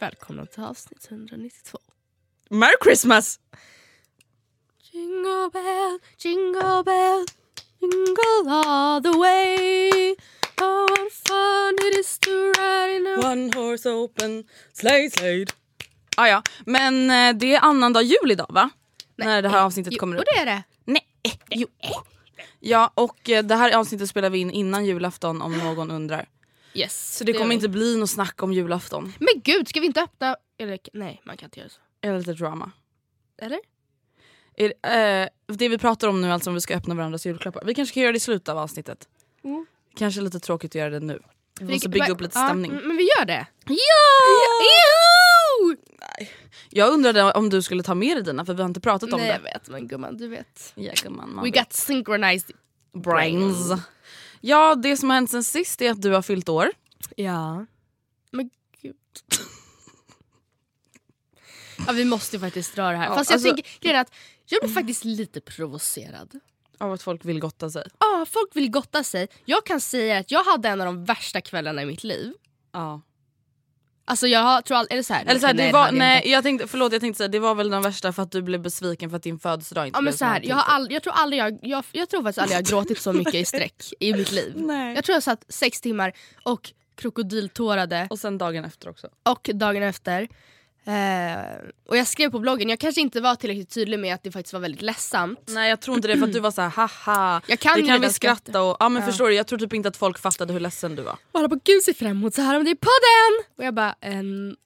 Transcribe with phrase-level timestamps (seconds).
[0.00, 1.78] Välkomna till avsnitt 192.
[2.50, 3.40] Merry Christmas!
[4.92, 7.24] Jingle bell, jingle bell,
[7.80, 10.14] jingle all the way.
[10.60, 13.28] Oh what fun it is to ride in a...
[13.30, 15.46] One horse open sleigh sleigh.
[16.16, 18.70] Ah, ja, men eh, det är annandag jul idag va?
[19.16, 20.24] När det här avsnittet Jo, kommer upp.
[20.34, 20.62] det är det.
[20.84, 21.06] Nej,
[21.50, 21.66] jo.
[22.60, 26.28] Ja, och eh, det här avsnittet spelar vi in innan julafton om någon undrar.
[26.74, 27.16] Yes.
[27.16, 29.12] Så det kommer gör inte bli något snack om julafton.
[29.18, 30.36] Men gud, ska vi inte öppna...
[30.58, 31.80] Eller nej, man kan inte göra så.
[32.00, 32.70] Eller lite drama.
[33.42, 33.58] Eller?
[34.56, 34.66] Är,
[35.22, 37.62] eh, det vi pratar om nu alltså om vi ska öppna varandras julklappar.
[37.64, 39.08] Vi kanske kan göra det i slutet av avsnittet.
[39.44, 39.66] Mm.
[39.96, 41.20] Kanske lite tråkigt att göra det nu.
[41.60, 42.72] Vi måste bygga upp lite ja, stämning.
[42.72, 43.46] men vi gör det.
[43.66, 43.76] Ja!
[44.66, 45.76] Joho!
[46.70, 49.20] Jag undrade om du skulle ta med dig dina för vi har inte pratat om
[49.20, 49.44] Nej jag det.
[49.44, 50.72] vet men gumman du vet.
[50.74, 51.64] Ja, gumman, man We vet.
[51.64, 52.56] got synchronized.
[52.92, 53.72] brains.
[54.40, 56.70] Ja, det som har hänt sen sist är att du har fyllt år.
[57.16, 57.66] Ja.
[58.30, 58.50] Men
[58.82, 58.96] gud.
[61.86, 63.06] ja vi måste faktiskt dra det här.
[63.06, 64.14] Ja, Fast jag alltså- tänker att
[64.46, 66.40] jag blir faktiskt lite provocerad.
[66.78, 67.84] Av att folk vill gotta sig.
[67.98, 69.28] Ja, folk vill gotta sig.
[69.44, 72.32] Jag kan säga att jag hade en av de värsta kvällarna i mitt liv.
[72.72, 73.00] Ja.
[74.10, 76.28] Alltså jag tror aldrig, eller så här, Eller så här, nej, var, nej, inte.
[76.28, 78.60] jag tänkte, förlåt jag tänkte säga det var väl den värsta för att du blev
[78.62, 80.72] besviken för att din födelsedag inte Ja, blev men så här, jag, har tänkte.
[80.74, 83.34] all, jag, tror aldrig jag, jag, jag tror faktiskt aldrig jag har gråtit så mycket
[83.34, 84.52] i sträck i mitt liv.
[84.56, 84.94] Nej.
[84.94, 86.12] Jag tror jag satt sex timmar
[86.42, 89.08] och krokodiltårade Och sen dagen efter också.
[89.22, 90.28] och dagen efter.
[90.84, 94.30] Eh, och jag skrev på bloggen, jag kanske inte var tillräckligt tydlig med att det
[94.32, 95.40] faktiskt var väldigt ledsamt.
[95.48, 97.40] Nej jag tror inte det för att du var så här haha.
[97.46, 98.36] Jag kan det kan vi skratta.
[98.42, 100.96] skratta och, ja men förstår du jag tror typ inte att folk fattade hur ledsen
[100.96, 101.12] du var.
[101.32, 103.54] Och alla bara gud ser fram emot så här om det är podden!
[103.58, 104.56] Och jag bara ehm,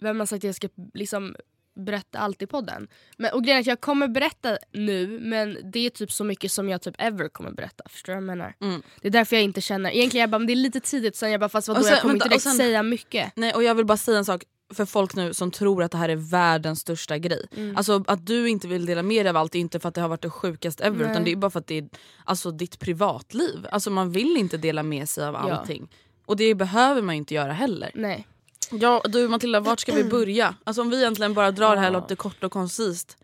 [0.00, 1.36] vem har sagt att jag ska liksom
[1.76, 2.88] berätta allt i podden?
[3.16, 6.52] Men, och grejen är att jag kommer berätta nu men det är typ så mycket
[6.52, 7.84] som jag typ ever kommer berätta.
[7.88, 8.54] Förstår du vad jag menar?
[8.60, 8.82] Mm.
[9.00, 11.30] Det är därför jag inte känner, egentligen jag bara men det är lite tidigt sen
[11.30, 13.32] jag bara fast vadå Och sen- jag kommer vänta, inte direkt sen- säga mycket.
[13.36, 15.98] Nej och jag vill bara säga en sak för folk nu som tror att det
[15.98, 17.46] här är världens största grej.
[17.56, 17.76] Mm.
[17.76, 20.00] Alltså att du inte vill dela med dig av allt är inte för att det
[20.00, 21.10] har varit det sjukaste ever Nej.
[21.10, 21.88] utan det är bara för att det är
[22.24, 23.66] alltså, ditt privatliv.
[23.72, 25.38] Alltså man vill inte dela med sig av Ja.
[25.38, 25.88] allting.
[26.26, 27.90] Och det behöver man inte göra heller.
[27.94, 28.26] Nej.
[28.72, 30.54] Ja du Matilda, vart ska vi börja?
[30.64, 33.16] Alltså om vi egentligen bara drar det här loppet kort och koncist.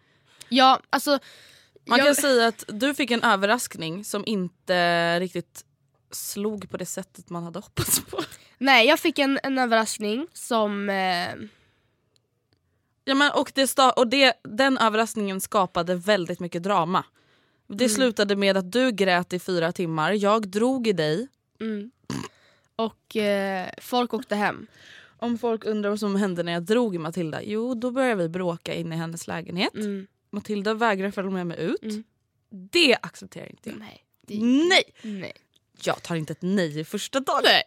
[0.49, 1.11] Ja alltså
[1.89, 5.65] Man jag, kan säga att du fick en överraskning som inte riktigt
[6.11, 8.21] slog på det sättet man hade hoppats på.
[8.59, 11.35] Nej jag fick en, en överraskning som eh,
[13.09, 17.05] Ja, men, och det sta- och det, den överraskningen skapade väldigt mycket drama.
[17.67, 17.95] Det Mm.
[17.95, 21.29] slutade med att du grät i fyra timmar, jag drog i dig.
[21.61, 21.91] mm.
[22.77, 24.67] Och eh, folk åkte hem.
[25.19, 28.29] Om folk undrar vad som hände när jag drog i Matilda, jo då började vi
[28.29, 29.75] bråka inne i hennes lägenhet.
[29.75, 30.07] Mm.
[30.31, 31.83] Matilda vägrar följa med mig ut.
[31.83, 32.05] Mm.
[32.51, 33.79] Det accepterar inte jag.
[33.79, 34.05] Nej.
[34.27, 34.83] Det, Nej!
[35.03, 35.33] nej.
[35.83, 37.41] Jag tar inte ett nej i första dagen.
[37.45, 37.63] Nej.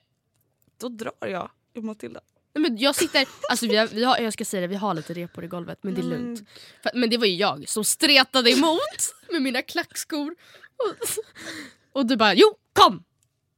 [0.79, 2.21] Då drar jag i Matilda.
[2.53, 4.93] Nej, men jag sitter, alltså vi har, vi har, jag ska säga det, vi har
[4.93, 6.49] lite repor i golvet men det är lugnt.
[6.83, 10.35] För, men det var ju jag som stretade emot med mina klackskor.
[10.77, 11.07] Och,
[11.99, 13.03] och du bara jo kom!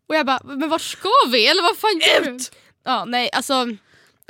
[0.07, 1.47] Och jag bara men var ska vi?
[1.47, 2.44] Eller vad fan gör du?
[2.83, 3.65] Ja nej alltså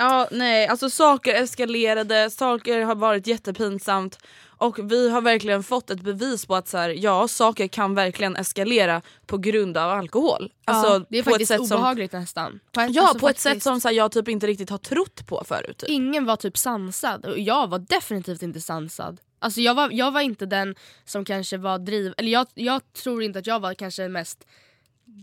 [0.02, 4.18] Ja, nej, alltså saker eskalerade, saker har varit jättepinsamt
[4.58, 8.36] och vi har verkligen fått ett bevis på att så här, ja, saker kan verkligen
[8.36, 10.52] eskalera på grund av alkohol.
[10.66, 12.60] Alltså, ja, det är på ett faktiskt sätt som, obehagligt nästan.
[12.72, 13.44] På ett, Ja, alltså, på ett faktiskt.
[13.44, 15.78] sätt som så här, jag typ inte riktigt har trott på förut.
[15.78, 15.90] Typ.
[15.90, 19.22] Ingen var typ sansad och jag var definitivt inte sansad.
[19.40, 20.76] Alltså jag var, jag var inte den
[21.06, 22.14] som kanske var driv...
[22.18, 24.48] Eller jag, jag tror inte att jag var kanske mest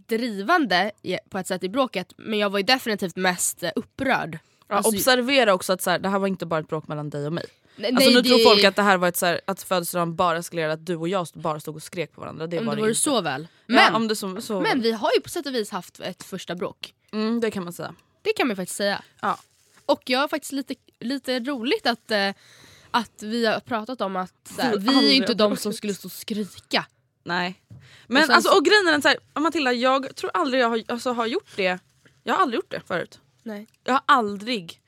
[0.08, 0.90] drivande
[1.30, 4.38] på ett sätt i bråket men jag var ju definitivt mest eh, upprörd.
[4.68, 7.10] Ja, Alltså- observera också att så här, det här var inte bara ett bråk mellan
[7.10, 7.44] dig och mig.
[7.76, 10.16] Nej, Alltså, nu det- tror folk att det här var ett, så här, att födelsedagen
[10.16, 12.46] bara eskalerade att du och jag bara stod och skrek på varandra.
[12.46, 13.48] Det om var det vore så väl.
[13.66, 16.00] Men, ja, om det så, så men vi har ju på sätt och vis haft
[16.00, 16.94] ett första bråk.
[17.12, 17.94] mm, det kan man säga.
[18.22, 19.02] Det kan man faktiskt säga.
[19.20, 19.38] Ja.
[19.86, 22.30] Och jag har faktiskt lite, lite roligt att, eh,
[22.90, 26.06] att vi har pratat om att så här, Vi är inte de som skulle stå
[26.08, 26.86] och skrika.
[27.24, 27.62] Nej.
[28.06, 30.68] Men Och sen alltså, så- och grejen är så här, Matilda jag tror aldrig jag
[30.68, 31.78] har, alltså, har gjort det.
[32.24, 33.20] Jag har aldrig gjort det förut.
[33.48, 33.66] Nej.
[33.84, 34.80] Jag har aldrig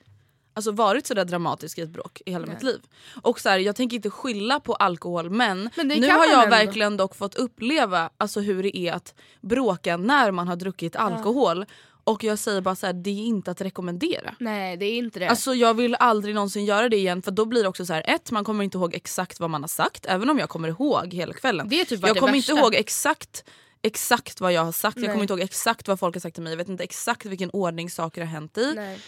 [0.53, 2.55] alltså, varit så där dramatisk i ett bråk i hela Nej.
[2.55, 2.79] mitt liv.
[3.21, 6.55] Och så här, Jag tänker inte skylla på alkohol men, Men nu har jag ändå.
[6.55, 11.65] verkligen dock fått uppleva alltså, hur det är att bråka när man har druckit alkohol.
[12.03, 14.35] Och jag säger bara så här, det är inte att rekommendera.
[14.39, 15.29] Nej det är inte det.
[15.29, 18.03] Alltså jag vill aldrig någonsin göra det igen för då blir det också så här,
[18.07, 21.13] ett man kommer inte ihåg exakt vad man har sagt även om jag kommer ihåg
[21.13, 21.69] hela kvällen.
[21.69, 22.51] det är typ Jag kommer värsta.
[22.51, 23.43] inte ihåg exakt
[23.81, 25.11] exakt vad jag har sagt, jag Nej.
[25.11, 27.49] kommer inte ihåg exakt vad folk har sagt till mig, jag vet inte exakt vilken
[27.49, 28.73] ordning saker har hänt i.
[28.75, 28.99] Nej.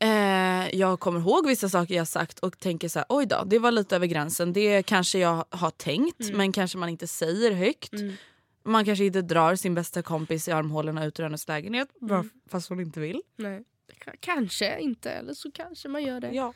[0.00, 3.58] Eh, jag kommer ihåg vissa saker jag sagt och tänker så här, oj då, det
[3.58, 4.52] var lite över gränsen.
[4.52, 7.92] Det kanske jag har tänkt men kanske man inte säger högt.
[7.92, 8.14] Mm.
[8.64, 12.30] Man kanske inte drar sin bästa kompis i armhålorna ut ur hennes lägenhet Mm.
[12.50, 13.22] fast hon inte vill.
[13.36, 13.64] Nej.
[14.20, 16.30] Kanske inte, eller så kanske man gör det.
[16.32, 16.52] Ja,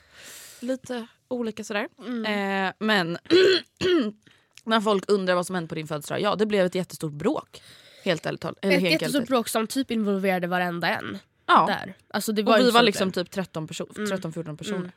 [0.61, 1.89] lite olika sådär.
[1.99, 2.67] Mm.
[2.67, 3.19] Eh, men
[4.65, 7.63] när folk undrar vad som hände på din födelsedag, ja det blev ett jättestort bråk.
[8.05, 8.59] Helt ärligt talat.
[8.65, 11.19] Ett jättestort bråk som typ involverade varenda en.
[11.47, 11.67] Ja.
[11.67, 11.95] Där.
[12.09, 14.11] Alltså det Och var vi ju var liksom typ 13 perso- Mm.
[14.11, 14.79] 13-14 personer.
[14.79, 14.91] Mm.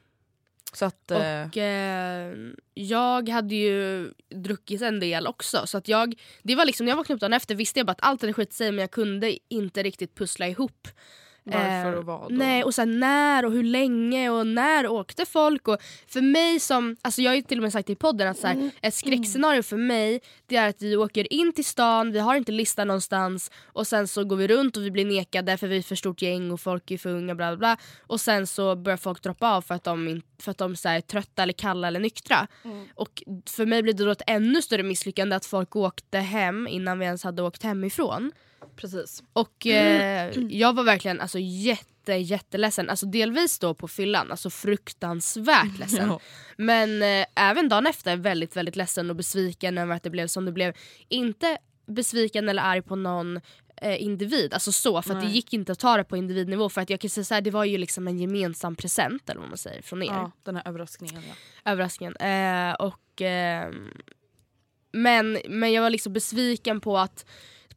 [0.73, 1.11] Så att...
[1.11, 2.33] Eh, Och eh,
[2.73, 5.67] jag hade ju druckit en del också.
[5.67, 7.91] Så att jag, det var liksom, när jag vaknade upp dagen efter visste jag bara
[7.91, 10.87] att allt hade skit sig men jag kunde inte riktigt pussla ihop.
[11.45, 12.21] Varför Eh, och vad?
[12.23, 12.31] Och...
[12.31, 15.67] Nej och sen när och hur länge och när åkte folk.
[15.67, 15.77] Och
[16.07, 18.61] för mig som, alltså jag har till och med sagt i podden att så Mm.
[18.61, 22.35] här, ett skräckscenario för mig det är att vi åker in till stan, vi har
[22.35, 25.77] inte lista någonstans och sen så går vi runt och vi blir nekade för vi
[25.77, 27.77] är för stort gäng och folk är för unga bla bla bla.
[28.07, 30.97] Och sen så börjar folk droppa av för att de, för att de så här,
[30.97, 32.47] är trötta eller kalla eller nyktra.
[32.63, 32.85] Mm.
[32.95, 36.99] Och för mig blir det då ett ännu större misslyckande att folk åkte hem innan
[36.99, 38.31] vi ens hade åkt hemifrån.
[38.75, 39.23] Precis.
[39.33, 42.89] Och eh, jag var verkligen alltså, jätte, jätteledsen.
[42.89, 46.09] Alltså, delvis då på fyllan, alltså fruktansvärt ledsen.
[46.09, 46.19] Ja.
[46.57, 50.45] Men eh, även dagen efter väldigt, väldigt ledsen och besviken över att det blev som
[50.45, 50.73] det blev.
[51.07, 53.39] Inte besviken eller arg på någon
[53.77, 56.69] eh, individ, alltså så, för att det gick inte att ta det på individnivå.
[56.69, 59.41] För att jag kan säga så här, det var ju liksom en gemensam present eller
[59.41, 61.71] vad man säger från er Ja, den här överraskningen ja.
[61.71, 62.15] överraskningen.
[62.15, 63.91] Eh, och, ehm,
[64.91, 67.25] men, men jag var liksom besviken på att,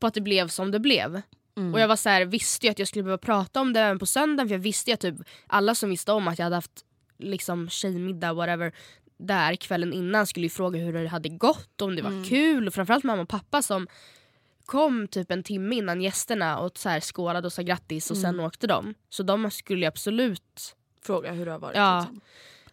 [0.01, 1.23] på att det blev som det blev.
[1.57, 1.75] Mm.
[1.75, 3.99] Och jag var så här, visste ju att jag skulle behöva prata om det även
[3.99, 5.15] på söndagen för jag visste ju att typ
[5.47, 6.85] alla som visste om att jag hade haft
[7.19, 8.73] liksom tjejmiddag whatever
[9.19, 12.25] där kvällen innan skulle ju fråga hur det hade gått, om det var Mm.
[12.25, 13.87] kul och framförallt mamma och pappa som
[14.67, 18.35] kom typ en timme innan gästerna och så här skålade och sa grattis och sen
[18.35, 18.45] Mm.
[18.47, 18.95] åkte de.
[19.09, 21.77] Så de skulle ju absolut Fråga hur det har varit.
[21.77, 21.99] Ja.
[22.01, 22.21] Liksom.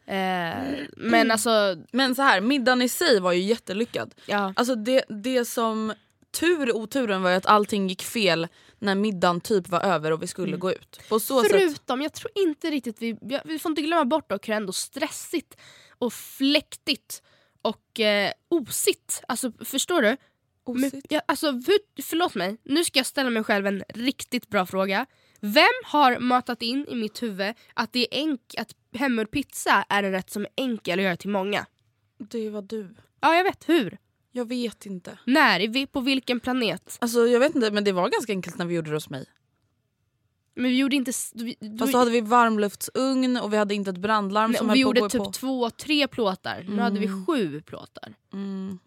[0.06, 4.16] eh, men alltså Men så här, middagen i sig var ju jättelyckad.
[4.26, 4.54] ja.
[4.56, 5.94] Alltså det, det som
[6.40, 8.48] tur i oturen var ju att allting gick fel
[8.80, 10.60] när middagen typ var över och vi skulle Mm.
[10.60, 11.00] gå ut.
[11.10, 11.52] Så sätt...
[11.52, 15.58] Förutom, jag tror inte riktigt vi, vi- får inte glömma bort dock hur ändå stressigt
[15.98, 17.24] och fläktigt
[17.62, 19.22] och eh, osigt.
[19.28, 20.18] Alltså förstår du?
[20.68, 21.08] Men, Osigt.
[21.10, 25.06] ja, alltså, hur, förlåt mig, nu ska jag ställa mig själv en riktigt bra fråga.
[25.40, 30.04] Vem har matat in i mitt huvud att, det är enk- att hemgjord pizza är
[30.04, 31.66] en rätt som är enkel att göra till många?
[32.18, 32.96] Det var du.
[33.22, 33.98] Ja jag vet, hur?
[34.38, 35.18] Jag vet inte.
[35.26, 35.68] När?
[35.68, 36.98] Vi- På vilken planet?
[37.02, 39.26] Alltså jag vet inte men det var ganska enkelt när vi gjorde det hos mig.
[40.56, 41.12] Men vi gjorde inte...
[41.34, 44.80] Vi, Fast då hade vi varmluftsugn och vi hade inte ett brandlarm nej, som vi
[44.80, 45.32] gjorde typ på.
[45.32, 46.66] två, tre plåtar.
[46.70, 47.26] Nu hade vi Mm.
[47.26, 48.14] sju plåtar.
[48.34, 48.80] Mm,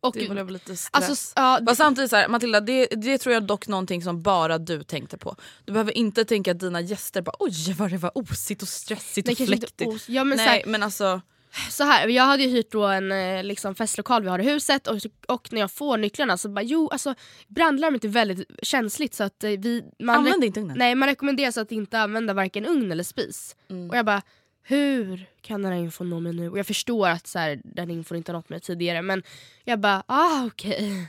[0.00, 0.88] Och det blev lite stress.
[1.08, 4.58] Alltså, ja, Fast samtidigt så här, Matilda, det, det tror jag dock någonting som bara
[4.58, 5.36] du tänkte på.
[5.64, 9.26] Du behöver inte tänka att dina gäster bara oj vad det var osigt och stressigt
[9.26, 9.88] nej, och fläktigt.
[9.88, 11.20] os- ja, men Nej här, men alltså,
[11.70, 14.86] så här, jag hade ju hyrt då en eh, liksom, festlokal vi har i huset
[14.86, 17.14] och, och när jag får nycklarna så bara jo alltså
[17.48, 19.84] brandlarmet är väldigt känsligt så att eh, vi...
[19.98, 20.78] Man använd inte ugnen.
[20.78, 23.56] Nej man rekommenderas att inte använda varken ugn eller spis.
[23.70, 23.90] Mm.
[23.90, 24.22] Och jag bara
[24.66, 26.48] hur kan den här infon nå mig nu?
[26.50, 29.22] Och jag förstår att så här, den infon inte har nått mig tidigare men
[29.64, 31.08] jag bara ah okej.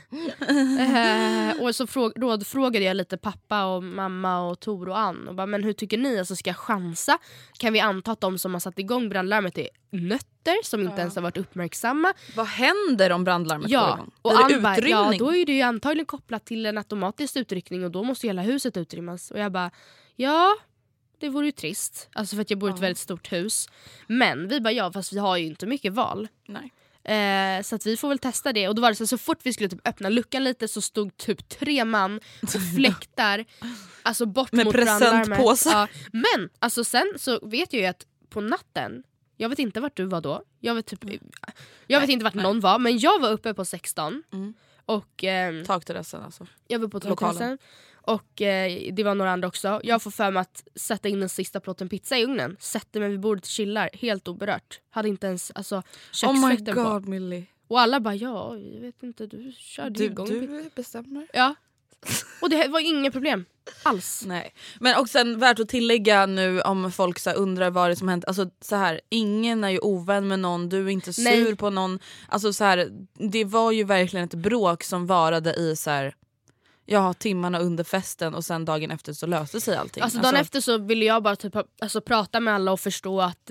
[0.78, 5.34] eh, och så fråg, rådfrågade jag lite pappa och mamma och Tor och Ann och
[5.34, 6.18] bara men hur tycker ni?
[6.18, 7.18] Alltså ska jag chansa?
[7.58, 10.98] Kan vi anta att de som har satt igång brandlarmet är nötter som inte Ja.
[11.00, 12.12] ens har varit uppmärksamma?
[12.36, 14.10] Vad händer om brandlarmet går Ja, igång?
[14.22, 17.84] och Ann det bara, ja då är det ju antagligen kopplat till en automatisk utryckning
[17.84, 19.30] och då måste hela huset utrymmas.
[19.30, 19.70] Och jag bara
[20.16, 20.56] ja
[21.18, 22.08] det vore ju trist.
[22.12, 23.68] Alltså för att jag bor i ett väldigt stort hus.
[24.06, 26.28] Men vi bara ja, fast vi har ju inte mycket val.
[26.46, 26.72] Nej.
[27.06, 28.68] Eh, så att vi får väl testa det.
[28.68, 31.16] Och då var det så, så fort vi skulle typ öppna luckan lite så stod
[31.16, 33.44] typ tre man och fläktar
[34.02, 35.72] alltså bort Med mot presentpåsar.
[35.72, 35.88] Ja.
[36.12, 39.02] Men alltså sen så vet jag ju att på natten,
[39.36, 40.42] jag vet inte vart du var då.
[40.60, 41.04] Jag vet, typ,
[41.86, 44.22] jag vet inte vart någon var men jag var uppe på 16.
[44.32, 44.54] Mm.
[44.86, 46.46] Och ehm, Takterrassen alltså.
[46.66, 47.16] jag var på Lokalen.
[47.16, 47.58] takterrassen.
[48.06, 49.80] Och eh, det var några andra också.
[49.84, 52.56] Jag får för mig att sätta in den sista plåten pizza i ugnen.
[52.60, 54.80] Sätter mig vid bordet och chillar helt oberört.
[54.90, 56.82] Hade inte ens alltså, Oh my köksfläkten på.
[56.82, 57.46] god Millie.
[57.68, 60.26] Och alla bara ja, jag vet inte, du körde Du, igång.
[60.28, 61.26] du bestämmer.
[61.32, 61.54] Ja.
[62.42, 63.44] Och det var inga problem
[63.82, 64.22] alls.
[64.26, 64.52] Nej.
[64.80, 68.08] Men och sen värt att tillägga nu om folk så undrar vad det är som
[68.08, 68.24] hänt.
[68.24, 71.56] Alltså så här, ingen är ju ovän med någon, du är inte sur Nej.
[71.56, 71.98] på någon.
[72.28, 72.88] Alltså så här,
[73.30, 76.14] det var ju verkligen ett bråk som varade i så här,
[76.86, 80.02] ja, timmarna under festen och sen dagen efter så löste sig allting.
[80.02, 83.50] Alltså dagen efter så ville jag bara typ, alltså, prata med alla och förstå att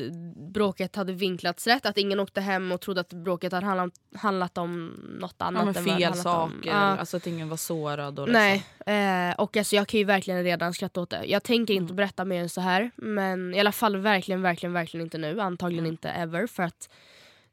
[0.53, 1.85] bråket hade vinklats rätt.
[1.85, 4.85] Att ingen åkte hem och trodde att bråket hade handlat, handlat om
[5.19, 5.65] något annat.
[5.65, 6.23] ja, fel handlat om.
[6.23, 6.73] saker, Ja.
[6.75, 8.19] alltså att ingen var sårad.
[8.19, 11.25] Och Nej, eh, och alltså jag kan ju verkligen redan skratta åt det.
[11.25, 11.95] Jag tänker inte Mm.
[11.95, 15.41] berätta mer än så här men i alla fall verkligen, verkligen, verkligen inte nu.
[15.41, 15.93] Antagligen Mm.
[15.93, 16.89] inte ever för att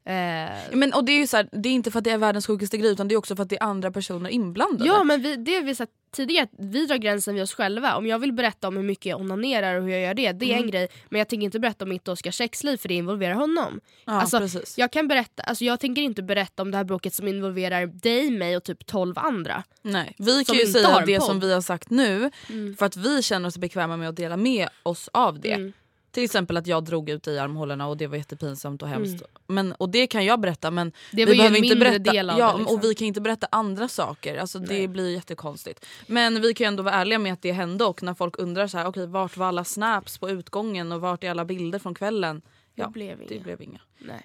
[0.05, 2.47] eh, Men, och det är så här, det är inte för att det är världens
[2.47, 4.85] sjukaste grej utan det är också för att det är andra personer inblandade.
[4.85, 7.95] Ja men vi, det vi sagt tidigare, vi drar gränsen vid oss själva.
[7.95, 10.45] Om jag vill berätta om hur mycket jag onanerar och hur jag gör det, det
[10.45, 10.63] är Mm.
[10.63, 10.87] en grej.
[11.09, 13.79] Men jag tänker inte berätta om mitt och Oskars sexliv för det involverar honom.
[14.05, 14.77] Ja, alltså, precis.
[14.77, 18.31] Jag kan berätta, alltså jag tänker inte berätta om det här bråket som involverar dig,
[18.31, 19.63] mig och typ 12 andra.
[19.81, 21.27] Nej, vi kan ju säga det podd.
[21.27, 22.75] som vi har sagt nu Mm.
[22.75, 25.51] för att vi känner oss bekväma med att dela med oss av det.
[25.53, 25.73] Mm.
[26.11, 29.23] Till exempel att jag drog ut i armhålorna och det var jättepinsamt och hemskt.
[29.47, 30.93] Men, och det kan jag berätta men Mm.
[31.11, 32.57] Det vi behöver inte berätta, del av ja, det.
[32.59, 32.77] Liksom.
[32.77, 34.37] och vi kan inte berätta andra saker.
[34.37, 34.87] Alltså, det Nej.
[34.87, 35.85] blir jättekonstigt.
[36.07, 38.67] Men vi kan ju ändå vara ärliga med att det hände och när folk undrar
[38.67, 41.95] så här, okej vart var alla snaps på utgången och vart är alla bilder från
[41.95, 42.41] kvällen?
[42.75, 43.43] Ja, det blev det inget.
[43.43, 43.79] blev inga.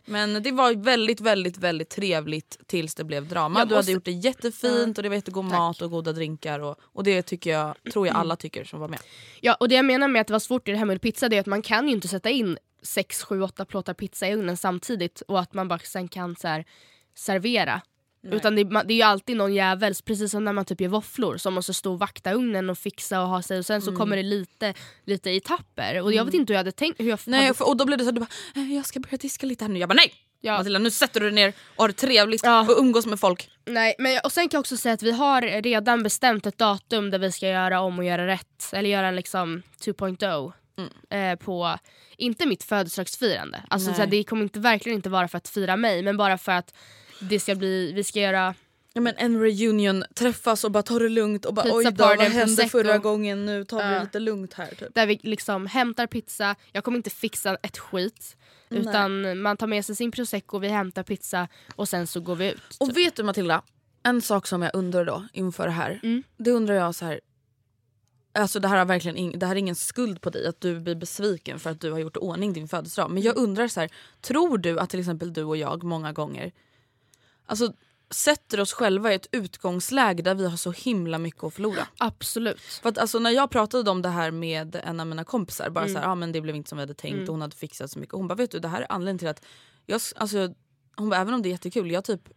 [0.04, 3.58] Men det var väldigt väldigt väldigt trevligt tills det blev drama.
[3.60, 5.58] Jag Du måste- hade gjort det jättefint och det var jättegod Tack.
[5.58, 6.60] mat och goda drinkar.
[6.60, 8.98] Och, och det tycker jag, tror jag alla tycker som var med.
[9.40, 11.28] Ja, och det jag menar med att det var svårt i det här med pizza
[11.28, 14.34] det är att man kan ju inte sätta in 6, 7, 8 plåtar pizza i
[14.34, 16.64] ugnen samtidigt och att man bara sen kan så här,
[17.14, 17.80] servera.
[18.22, 21.36] Utan det, det är ju alltid någon jävel, precis som när man typ gör våfflor,
[21.36, 24.16] som måste stå och vakta ugnen och fixa och ha sig och sen så kommer
[24.16, 26.02] det lite, lite i tapper.
[26.02, 27.00] Och jag vet inte hur jag hade tänkt.
[27.00, 29.00] Hur jag Nej, hade, och då blev det så att du bara, "Eh, jag ska
[29.00, 29.78] börja diska lite här nu.
[29.78, 30.12] Jag bara nej!
[30.40, 30.58] Ja.
[30.58, 32.60] Matilda nu sätter du dig ner och har det trevligt Ja.
[32.68, 33.50] och umgås med folk.
[33.66, 37.10] Nej, men och sen kan jag också säga att vi har redan bestämt ett datum
[37.10, 38.70] där vi ska göra om och göra rätt.
[38.72, 40.52] Eller göra en liksom 2.0
[41.10, 41.78] eh, på,
[42.18, 43.62] inte mitt födelsedagsfirande.
[43.68, 46.38] Alltså så här, det kommer inte, verkligen inte vara för att fira mig men bara
[46.38, 46.74] för att
[47.20, 48.54] det ska bli, vi ska göra
[48.92, 52.04] Ja, men en reunion, träffas och bara ta det lugnt och bara Pizza oj då
[52.04, 54.00] vad hände prosecco." förra gången nu tar vi Ja.
[54.02, 54.66] lite lugnt här.
[54.66, 54.94] Typ.
[54.94, 58.36] där vi liksom hämtar pizza, jag kommer inte fixa ett skit.
[58.70, 62.50] Utan man tar med sig sin prosecco, vi hämtar pizza och sen så går vi
[62.52, 62.76] ut.
[62.80, 63.62] Och vet du Matilda,
[64.02, 66.00] en sak som jag undrar då inför det här.
[66.02, 66.22] Mm.
[66.36, 67.20] Det undrar jag så här.
[68.32, 70.80] Alltså det här, har verkligen ing- det här är ingen skuld på dig att du
[70.80, 73.10] blir besviken för att du har gjort ordning din födelsedag.
[73.10, 76.52] Men jag undrar så här, tror du att till exempel du och jag många gånger
[77.46, 77.72] alltså,
[78.10, 81.86] sätter oss själva i ett utgångsläge där vi har så himla mycket att förlora?
[81.98, 82.60] Absolut.
[82.60, 85.84] För att alltså, när jag pratade om det här med en av mina kompisar, bara
[85.84, 85.94] Mm.
[85.94, 87.90] så här, ah, men det blev inte som vi hade tänkt och hon hade fixat
[87.90, 88.14] så mycket.
[88.14, 89.44] Hon bara vet du det här är anledningen till att,
[89.86, 90.54] jag, alltså,
[90.96, 92.28] hon bara, även om det är jättekul, jag typ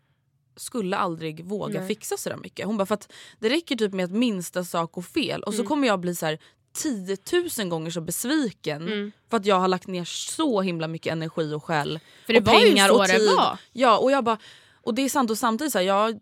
[0.62, 1.88] skulle aldrig våga Nej.
[1.88, 2.65] fixa så där mycket.
[2.65, 5.60] Hon bara för att det räcker typ med att minsta sak går fel och så
[5.60, 5.68] Mm.
[5.68, 6.39] kommer jag bli så här
[6.74, 7.18] 10
[7.60, 9.12] 000 gånger så besviken Mm.
[9.30, 12.00] för att jag har lagt ner så himla mycket energi och själ
[12.38, 13.30] och pengar så och det tid.
[13.72, 14.38] Ja och jag bara,
[14.82, 16.20] och det är sant och samtidigt så här, jag,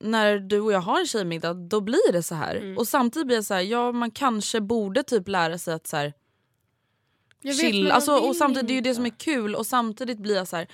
[0.00, 2.56] när du och jag har en tjejmiddag då blir det så här.
[2.56, 2.78] Mm.
[2.78, 5.96] Och samtidigt blir jag så här, ja man kanske borde typ lära sig att så
[5.96, 6.12] här,
[7.42, 7.84] Jag vet, chill.
[7.84, 10.48] jag Alltså, och samtidigt det är ju det som är kul och samtidigt blir jag
[10.48, 10.68] så här,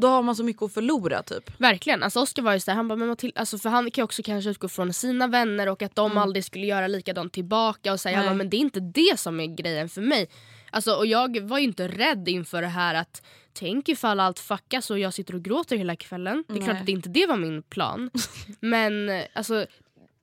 [0.00, 1.60] då har man så mycket att förlora typ.
[1.60, 4.04] Verkligen, alltså Oskar var ju såhär, han bara, men Matilda, alltså för han kan ju
[4.04, 8.00] också kanske utgå från sina vänner och att de aldrig skulle göra likadant tillbaka och
[8.00, 8.28] säga Mm.
[8.28, 10.28] Bara, men det är inte det som är grejen för mig.
[10.70, 14.90] Alltså, och jag var ju inte rädd inför det här att tänk ifall allt fuckas
[14.90, 16.44] och jag sitter och gråter hela kvällen.
[16.48, 16.80] Det är klart Nej.
[16.80, 18.10] att det inte det var min plan.
[18.60, 19.66] men alltså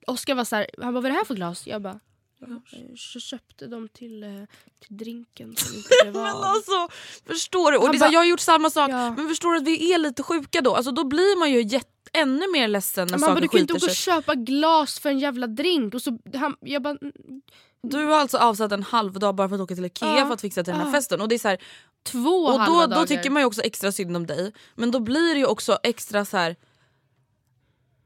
[0.07, 1.67] Oskar var såhär, han bara vad är det här för glas?
[1.67, 1.99] Jag bara
[2.39, 4.29] jag eh, köpte dem till, eh,
[4.79, 6.87] till drinken som inte blev Men alltså
[7.25, 7.77] förstår du?
[7.77, 9.11] Och så bara- jag har gjort samma sak Ja.
[9.17, 10.75] men förstår du att vi är lite sjuka då?
[10.75, 13.59] Alltså, då blir man ju jätte, ännu mer ledsen när Man bara, saker du kan
[13.59, 13.95] inte åka och sig.
[13.95, 15.93] köpa glas för en jävla drink.
[15.93, 16.97] Och så, han, jag bara,
[17.83, 20.25] Du har alltså avsatt en halv dag bara för att åka till Ikea Ja.
[20.25, 20.91] för att fixa till den här Ja.
[20.93, 21.21] festen.
[21.21, 21.57] Och det är så här,
[22.03, 22.95] två Och halva då, dagar.
[23.01, 24.53] då tycker man ju också extra synd om dig.
[24.75, 26.55] Men då blir det ju också extra så här.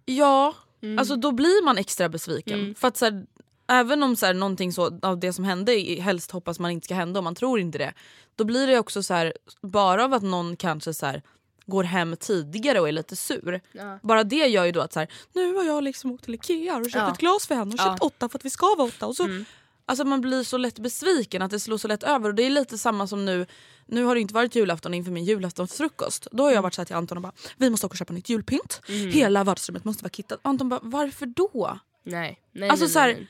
[0.06, 1.00] Ja, Mm.
[1.00, 2.76] alltså då blir man extra besviken.
[2.76, 3.26] För att så här,
[3.72, 6.96] även om så här, någonting så, av det som hände helst hoppas man inte ska
[6.96, 7.94] hända och man tror inte det.
[8.36, 11.22] Då blir det också så här, bara av att någon kanske så här,
[11.66, 13.62] går hem tidigare och är lite sur.
[13.72, 14.00] Ja.
[14.04, 16.78] Bara det gör ju då att så här, nu har jag liksom åkt till Ikea
[16.78, 17.12] och köpt Ja.
[17.12, 17.84] ett glas för henne och Ja.
[17.86, 19.08] köpt åtta för att vi ska vara åtta.
[19.08, 19.46] Och så, Mm.
[19.86, 22.50] Alltså man blir så lätt besviken att det slår så lätt över och det är
[22.50, 23.46] lite samma som nu
[23.86, 26.28] nu har det inte varit julafton inför min julaftonsfrukost.
[26.32, 28.14] Då har jag varit så här till Anton och bara vi måste åka och köpa
[28.14, 28.82] nytt julpynt.
[28.88, 30.40] Hela vardagsrummet måste vara kittat.
[30.42, 31.80] Anton bara varför då?
[32.04, 32.40] Nej.
[32.52, 33.28] nej, Alltså nej, så här- nej, nej.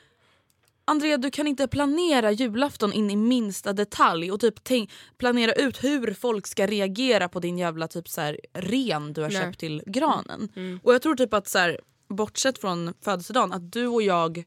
[0.91, 5.83] Andrea du kan inte planera julafton in i minsta detalj och typ tänk, planera ut
[5.83, 9.41] hur folk ska reagera på din jävla typ så här, ren du har Nej.
[9.41, 10.49] köpt till granen.
[10.55, 10.79] Mm.
[10.83, 11.79] Och jag tror typ att så här,
[12.09, 14.43] bortsett från födelsedagen att du och jag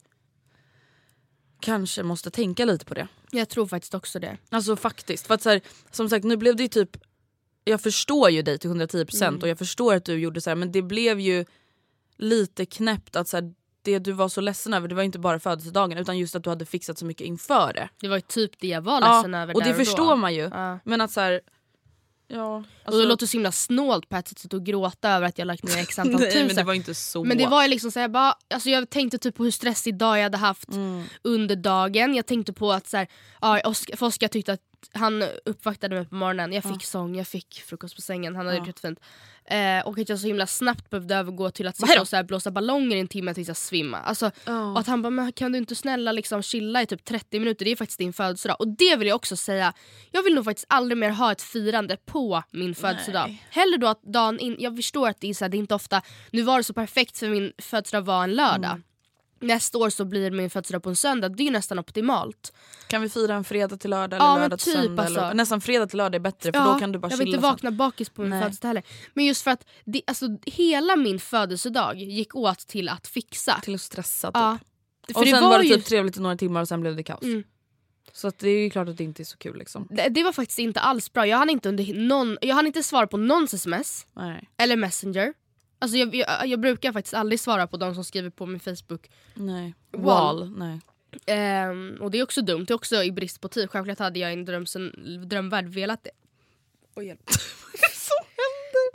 [1.61, 3.09] kanske måste tänka lite på det.
[3.31, 4.37] Jag tror faktiskt också det.
[4.51, 5.27] Alltså faktiskt.
[5.27, 5.61] För att så här,
[5.91, 6.97] som sagt nu blev det ju typ
[7.65, 9.41] jag förstår ju dig till 110% Mm.
[9.41, 11.45] och jag förstår att du gjorde så här men det blev ju
[12.17, 15.39] lite knäppt att så här, det du var så ledsen över det var inte bara
[15.41, 17.89] födelsedagen utan just att du hade fixat så mycket inför det.
[18.01, 20.11] Det var ju typ det jag var Ja, ledsen över och där det och förstår
[20.11, 20.17] då.
[20.17, 20.51] man ju.
[20.53, 20.79] Ja.
[20.85, 21.41] Men att så här,
[22.29, 22.57] ja.
[22.57, 25.47] och alltså- det låter så himla snålt på ett sätt att gråta över att jag
[25.47, 26.47] lagt ner x antal Nej tusen.
[26.47, 27.25] men det var inte så.
[27.25, 29.97] Men det var ju liksom så här, bara, alltså jag tänkte typ på hur stressig
[29.99, 31.05] dag jag hade haft Mm.
[31.23, 32.15] under dagen.
[32.15, 33.07] Jag tänkte på att så här,
[33.41, 34.61] ja, Oskar, för Oskar tyckte att
[34.93, 36.53] han uppvaktade mig på morgonen.
[36.53, 38.37] Jag fick sång, jag fick frukost på sängen.
[38.37, 38.59] Han hade Ja.
[38.59, 39.01] gjort jättefint.
[39.47, 42.23] Eh, och att jag så himla snabbt behövde övergå till att sitta och så här,
[42.23, 43.99] blåsa ballonger i en timme tills jag svimma.
[43.99, 47.65] Alltså, och att han bara, kan du inte snälla liksom chilla i typ 30 minuter?
[47.65, 48.57] Det är faktiskt din födelsedag.
[48.61, 49.73] Och det vill jag också säga,
[50.11, 53.25] jag vill nog faktiskt aldrig mer ha ett firande på min födelsedag.
[53.29, 53.43] Nej.
[53.51, 55.75] Hellre då att dagen in, jag förstår att det är, så här, det är inte
[55.75, 58.71] ofta, nu var det så perfekt för min födelsedag var en lördag.
[58.71, 58.83] Mm.
[59.41, 62.53] Nästa år så blir min födelsedag på en söndag, det är ju nästan optimalt.
[62.87, 65.07] Kan vi fira en fredag till lördag Ja, eller men lördag till typ, söndag?
[65.07, 65.37] Eller, alltså.
[65.37, 67.43] nästan fredag till lördag är bättre för då kan du bara jag vill inte sen.
[67.43, 68.43] vakna bakis på min Nej.
[68.43, 68.83] födelsedag heller.
[69.15, 73.61] Men just för att det, alltså, hela min födelsedag gick åt till att fixa.
[73.63, 74.35] Till att stressa typ.
[74.35, 74.59] ja.
[75.07, 76.81] För och det sen var, var det ju, typ trevligt i några timmar och sen
[76.81, 77.23] blev det kaos.
[77.23, 77.45] Mm.
[78.13, 79.89] Så det är ju klart att det inte är så kul liksom.
[79.91, 81.27] det, det var faktiskt inte alls bra.
[81.27, 84.49] Jag hann inte, under någon, jag hann inte svara på någons sms Nej.
[84.57, 85.35] eller messenger.
[85.79, 89.11] Alltså jag, jag, jag brukar faktiskt aldrig svara på de som skriver på min Facebook.
[89.35, 89.75] Nej.
[89.91, 90.39] Wall.
[90.39, 90.59] Wall.
[90.59, 90.81] Nej.
[91.27, 93.71] Ehm, och det är också dumt, det är också i brist på tid.
[93.71, 94.93] Självklart hade jag i en drömsen,
[95.29, 96.11] drömvärld velat det.
[96.95, 97.31] Oj, hjälp.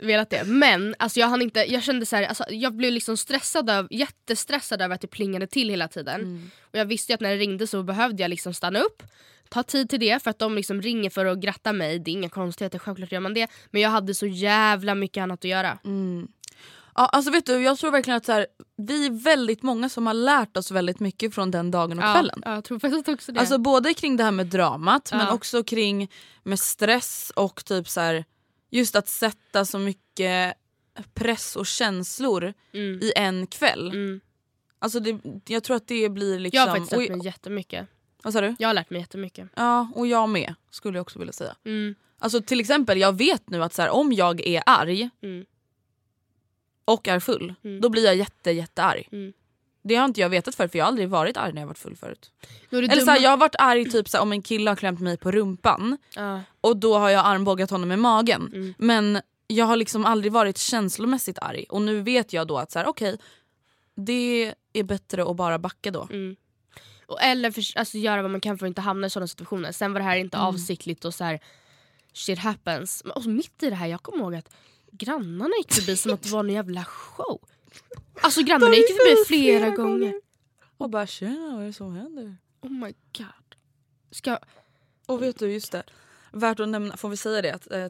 [0.00, 0.44] velat det.
[0.44, 3.88] Men alltså jag, hann inte, jag kände så här, alltså, jag blev liksom stressad av,
[3.90, 6.20] jättestressad över att det plingade till hela tiden.
[6.20, 6.50] Mm.
[6.60, 9.02] Och jag visste ju att när det ringde så behövde jag liksom stanna upp,
[9.48, 11.98] ta tid till det för att de liksom ringer för att gratta mig.
[11.98, 13.50] Det är inga konstigheter, självklart gör man det.
[13.70, 15.78] Men jag hade så jävla mycket annat att göra.
[15.84, 16.28] Mm.
[17.00, 20.06] Ja, alltså vet du, jag tror verkligen att så här, vi är väldigt många som
[20.06, 22.42] har lärt oss väldigt mycket från den dagen och kvällen.
[22.44, 23.40] Ja, jag tror faktiskt också det.
[23.40, 25.32] Alltså både kring det här med dramat men Ja.
[25.32, 26.10] också kring
[26.42, 28.24] med stress och typ så här,
[28.70, 30.54] just att sätta så mycket
[31.14, 33.00] press och känslor mm.
[33.02, 33.88] i en kväll.
[33.88, 34.20] Mm.
[34.78, 36.56] Alltså det, jag tror att det blir liksom...
[36.56, 37.88] Jag har faktiskt lärt och, mig jättemycket.
[38.22, 38.54] vad sa du?
[38.58, 39.48] Jag har lärt mig jättemycket.
[39.54, 41.56] Ja, och jag med skulle jag också vilja säga.
[41.64, 41.94] Mm.
[42.18, 45.46] Alltså till exempel, jag vet nu att så här, om jag är arg Mm.
[46.84, 47.80] Och är full, Mm.
[47.80, 49.08] då blir jag jätte jättearg.
[49.12, 49.32] Mm.
[49.82, 51.78] Det har inte jag vetat förut för jag har aldrig varit arg när jag varit
[51.78, 52.30] full förut.
[52.70, 55.16] Eller så här, jag har varit arg typ så om en kille har klämt mig
[55.16, 56.40] på rumpan Ja.
[56.60, 58.50] och då har jag armbågat honom i magen.
[58.54, 58.74] Mm.
[58.78, 62.78] Men jag har liksom aldrig varit känslomässigt arg och nu vet jag då att så
[62.78, 63.18] här, okej
[63.94, 66.08] det är bättre att bara backa då.
[66.10, 66.36] Mm.
[67.06, 69.72] Och eller för, alltså, göra vad man kan för att inte hamna i sådana situationer.
[69.72, 70.46] Sen var det här inte Mm.
[70.48, 71.40] avsiktligt och så här
[72.12, 73.02] shit happens.
[73.04, 74.48] Men mitt i det här, jag kommer ihåg att
[74.90, 77.40] grannarna gick förbi som att det var en jävla show.
[78.20, 80.14] Alltså grannarna gick förbi flera, gånger.
[80.76, 82.36] Och bara tjena vad är det som händer?
[82.60, 83.56] Oh my god.
[84.10, 84.38] Ska,
[85.06, 85.82] Och vet du, just det.
[86.32, 87.54] Värt att nämna, får vi säga det?
[87.54, 87.86] Att, eh,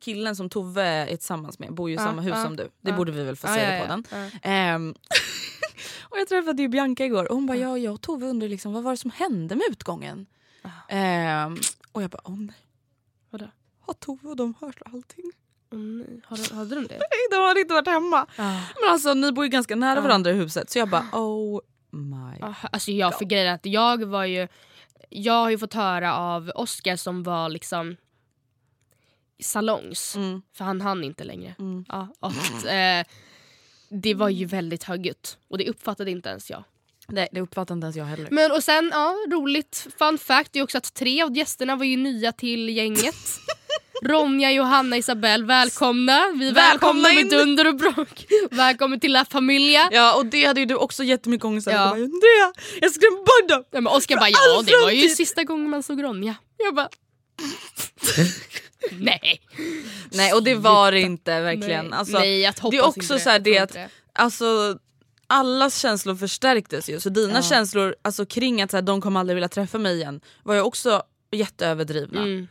[0.00, 2.70] killen som Tove är tillsammans med bor ju i Ja, samma hus ja, som du.
[2.80, 2.96] Det ja.
[2.96, 4.04] borde vi väl få säga ja, på den.
[4.42, 4.94] Ehm,
[6.02, 8.72] och jag träffade ju Bianca igår och hon bara ja, jag och Tove undrar liksom,
[8.72, 10.26] vad var det som hände med utgången?
[10.88, 11.56] Ehm,
[11.92, 12.56] och jag bara oh, nej.
[13.30, 13.50] Vadå?
[13.80, 15.32] Har Tove och de hört allting?
[15.72, 16.94] Åh nej, hade, hade de det?
[16.98, 18.26] Nej de hade inte varit hemma.
[18.36, 18.52] Ah.
[18.82, 20.00] Men alltså ni bor ju ganska nära Ja.
[20.02, 22.40] varandra i huset så jag bara oh my.
[22.42, 24.48] Ah, Alltså jag för grejen att jag var ju
[25.08, 27.96] Jag har ju fått höra av Oscar som var liksom
[29.42, 31.54] salongs, Mm, för han hann inte längre.
[31.58, 31.84] mm.
[31.88, 33.12] Ja, att, eh,
[33.88, 36.64] det var ju väldigt högljutt och det uppfattade inte ens jag.
[37.08, 38.28] Nej det uppfattar inte ens jag heller.
[38.30, 41.96] Men och sen, ja roligt fun fact är också att tre av gästerna var ju
[41.96, 43.14] nya till gänget.
[44.02, 46.30] Ronja, Johanna, Isabelle, välkomna!
[46.34, 48.26] Vi Välkomna välkomna med dunder och bråk.
[48.50, 49.88] Välkommen till La Familia.
[49.92, 51.78] Ja och det hade ju du också jättemycket ångest över.
[51.78, 51.86] Ja.
[51.90, 53.64] Andrea, jag skrämde bort dem!
[53.70, 56.34] Ja, men Oskar bara ja det var ju framtid." sista gången man såg Ronja.
[56.56, 56.88] Jag bara
[58.92, 59.40] nej.
[60.12, 61.86] Nej och det var det inte verkligen.
[61.86, 63.76] Nej, Alltså, nej jag hoppas det är också inte så det att-
[64.12, 64.78] Alltså
[65.26, 67.00] allas känslor förstärktes ju.
[67.00, 67.42] Så dina Ja.
[67.42, 70.60] känslor alltså, kring att så här, de kommer aldrig vilja träffa mig igen var ju
[70.60, 72.20] också jätteöverdrivna.
[72.22, 72.48] Mm.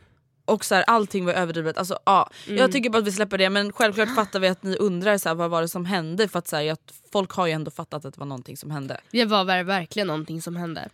[0.50, 1.78] Och så här, allting var överdrivet.
[1.78, 2.30] Alltså, ja.
[2.46, 2.58] Mm.
[2.58, 5.28] Jag tycker bara att vi släpper det men självklart fattar vi att ni undrar så
[5.28, 6.28] här, vad var det som hände.
[6.28, 6.78] För att, så här, jag,
[7.12, 9.00] folk har ju ändå fattat att det var någonting som hände.
[9.10, 10.88] Det var ver- verkligen någonting som hände.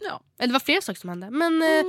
[0.00, 0.20] Ja.
[0.38, 1.30] Eller det var flera saker som hände.
[1.30, 1.84] Men eh,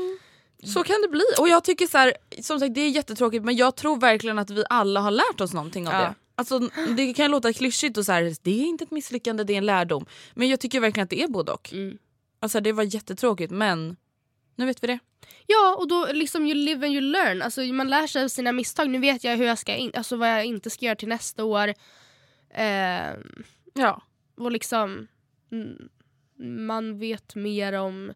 [0.70, 1.24] Så kan det bli.
[1.40, 4.50] Och jag tycker så här, som sagt det är jättetråkigt men jag tror verkligen att
[4.50, 6.00] vi alla har lärt oss någonting av Ja.
[6.00, 6.14] det.
[6.36, 6.60] Alltså,
[6.98, 9.66] det kan låta klyschigt och så här, det är inte ett misslyckande, det är en
[9.66, 10.06] lärdom.
[10.34, 11.74] Men jag tycker verkligen att det är både och.
[11.74, 11.98] mm.
[12.42, 13.96] Alltså, det var jättetråkigt men
[14.60, 15.00] nu vet vi det.
[15.48, 17.42] Ja och då liksom you live and you learn.
[17.42, 18.90] Alltså, man lär sig av sina misstag.
[18.90, 21.44] Nu vet jag hur jag ska in- alltså, vad jag inte ska göra till nästa
[21.44, 21.68] år.
[22.54, 23.14] Eh,
[23.74, 24.02] Ja.
[24.38, 25.08] och liksom
[25.52, 25.90] mm,
[26.68, 28.14] man vet mer om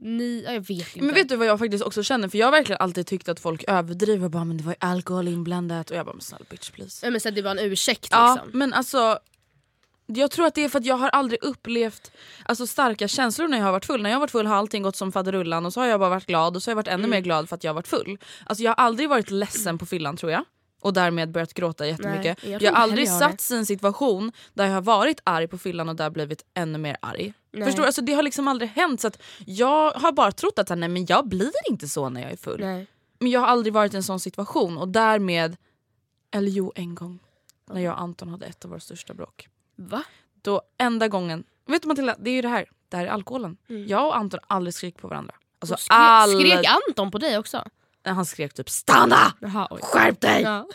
[0.00, 1.02] ni, ja, jag vet inte.
[1.06, 2.28] Men vet du vad jag faktiskt också känner?
[2.28, 4.28] För jag har verkligen alltid tyckt att folk överdriver.
[4.28, 5.90] Bara, men det var ju alkohol inblandat.
[5.90, 7.06] Och jag bara men snälla bitch please.
[7.06, 8.58] ja, men så det var en ursäkt Ja liksom.
[8.58, 9.18] men alltså
[10.16, 12.12] jag tror att det är för att jag har aldrig upplevt
[12.44, 14.02] alltså, starka känslor när jag har varit full.
[14.02, 16.10] När jag har varit full har allting gått som faderullan och så har jag bara
[16.10, 17.10] varit glad och så har jag varit ännu Mm.
[17.10, 18.18] mer glad för att jag har varit full.
[18.46, 20.44] Alltså, jag har aldrig varit ledsen på fyllan tror jag.
[20.80, 22.38] Och därmed börjat gråta jättemycket.
[22.42, 25.58] Nej, jag jag, har aldrig satts i en situation där jag har varit arg på
[25.58, 27.32] fyllan och där blivit ännu mer arg.
[27.52, 27.64] Nej.
[27.64, 27.86] Förstår du?
[27.86, 29.00] Alltså, det har liksom aldrig hänt.
[29.00, 32.32] Så att jag har bara trott att nej, men jag blir inte så när jag
[32.32, 32.60] är full.
[32.60, 32.86] Nej.
[33.18, 35.56] Men jag har aldrig varit i en sån situation och därmed,
[36.30, 37.18] eller jo en gång,
[37.70, 39.48] när jag och Anton hade ett av våra största bråk.
[39.78, 40.04] Va?
[40.42, 43.56] Då enda gången, vet du Matilda, det är ju det här, det här är alkoholen.
[43.66, 45.34] Jag och Anton aldrig skrikit på varandra.
[45.58, 46.52] Alltså skrek, aldrig.
[46.52, 47.64] skrek Anton på dig också?
[48.04, 49.32] Han skrek typ stanna!
[49.40, 49.80] Jaha, oj.
[49.82, 50.42] Skärp dig!
[50.42, 50.68] Ja.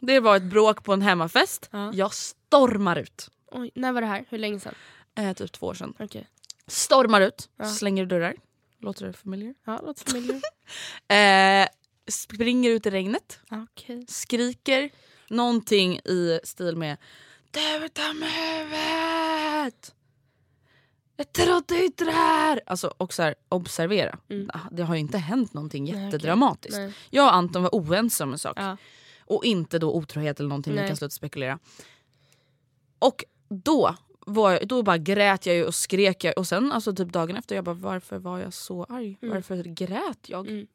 [0.00, 1.92] Det var ett bråk på en hemmafest, Ja.
[1.94, 3.30] jag stormar ut.
[3.52, 4.24] Oj, när var det här?
[4.28, 4.74] Hur länge sedan?
[5.18, 5.94] Eh, typ två år sedan.
[5.98, 6.28] Okej.
[6.66, 7.64] Stormar ut, Ja.
[7.64, 8.34] slänger dörrar.
[8.78, 9.54] Låter det familiar?
[9.66, 10.40] Ja, låter familiar.
[11.08, 11.68] Eh,
[12.08, 13.40] springer ut i regnet.
[13.50, 14.04] Okej.
[14.08, 14.90] skriker
[15.28, 16.96] någonting i stil med
[17.50, 19.94] Du dum i huvudet!
[21.16, 22.60] Jag trodde inte det här!
[22.66, 24.50] Alltså, och så här, observera, Mm.
[24.54, 26.78] Ah, det har ju inte hänt någonting Nej, jättedramatiskt.
[26.78, 26.92] Nej.
[27.10, 28.56] Jag och Anton var oense om en sak.
[28.56, 28.76] Ja.
[29.20, 30.88] Och inte då otrohet eller någonting, vi Nej.
[30.88, 31.58] kan sluta spekulera.
[32.98, 37.36] Och då, var, då bara grät jag och skrek jag och sen alltså typ dagen
[37.36, 39.18] efter jag bara varför var jag så arg?
[39.22, 39.34] Mm.
[39.34, 40.48] Varför grät jag?
[40.48, 40.66] Mm.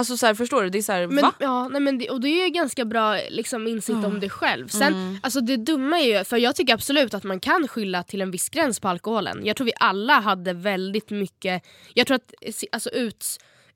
[0.00, 0.70] Alltså så här, förstår du?
[0.70, 1.32] Det är så här, Men, va?
[1.38, 4.68] ja, nej, men det, och det är ju ganska bra liksom, insikt om dig själv.
[4.68, 5.18] Sen, Mm.
[5.22, 8.30] alltså, det dumma är ju, för jag tycker absolut att man kan skylla till en
[8.30, 9.40] viss gräns på alkoholen.
[9.46, 11.62] Jag tror vi alla hade väldigt mycket,
[11.94, 12.34] jag tror att
[12.72, 13.26] alltså, ut,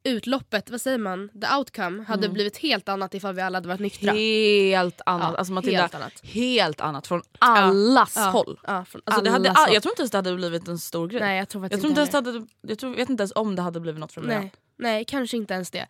[0.04, 3.80] utloppet, vad säger man, the outcome hade blivit helt annat ifall vi alla hade varit
[3.80, 4.12] nyktra.
[4.12, 5.30] Helt annat.
[5.32, 6.12] Ja, alltså Matilda, helt annat.
[6.22, 8.60] helt annat från allas Ja, håll.
[8.66, 9.74] Ja, från Alltså det hade, allas håll.
[9.74, 11.20] jag tror inte ens det hade blivit en stor grej.
[11.20, 13.62] Nej jag tror jag tror inte ens hade, jag tror, vet inte ens om det
[13.62, 14.50] hade blivit något från början.
[14.78, 15.86] Nej, kanske inte ens det.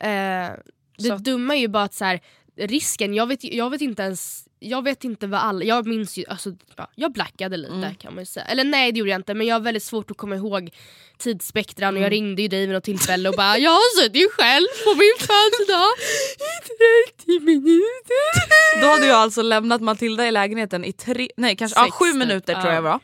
[0.00, 0.50] Eh,
[0.98, 2.20] det Så dumma är ju bara att så här,
[2.58, 6.24] risken, jag vet, jag vet inte ens jag vet inte vad alla, jag minns ju,
[6.28, 7.94] alltså, ja, jag blackade lite Mm.
[7.94, 8.46] kan man ju säga.
[8.46, 10.70] Eller nej det gjorde jag inte men jag har väldigt svårt att komma ihåg
[11.18, 12.10] tidsspektran och jag Mm.
[12.10, 15.90] ringde ju dig vid något tillfälle och bara jag sitter ju själv på min födelsedag
[16.38, 18.80] i 30 minuter.
[18.80, 22.16] Då hade jag alltså lämnat Matilda i lägenheten i tre, nej, kanske, Sex sju typ,
[22.16, 22.74] minuter tror ja.
[22.74, 23.00] jag var.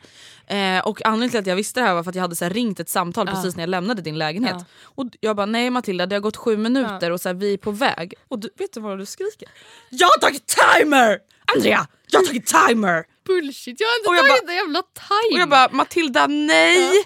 [0.47, 2.49] Eh, och anledningen till att jag visste det här var för att jag hade så
[2.49, 3.35] ringt ett samtal Ja.
[3.35, 4.55] precis när jag lämnade din lägenhet.
[4.59, 4.65] Ja.
[4.83, 7.57] Och jag bara nej Matilda det har gått sju minuter och så här, vi är
[7.57, 8.13] på väg.
[8.27, 9.47] Och du, vet du vad du skriker?
[9.89, 11.19] Jag har tagit timer!
[11.55, 11.87] Andrea!
[12.11, 13.03] Jag har tagit timer!
[13.27, 15.35] Bullshit, jag har inte Och jag tagit en jävla time.
[15.35, 17.03] Och jag bara Matilda nej!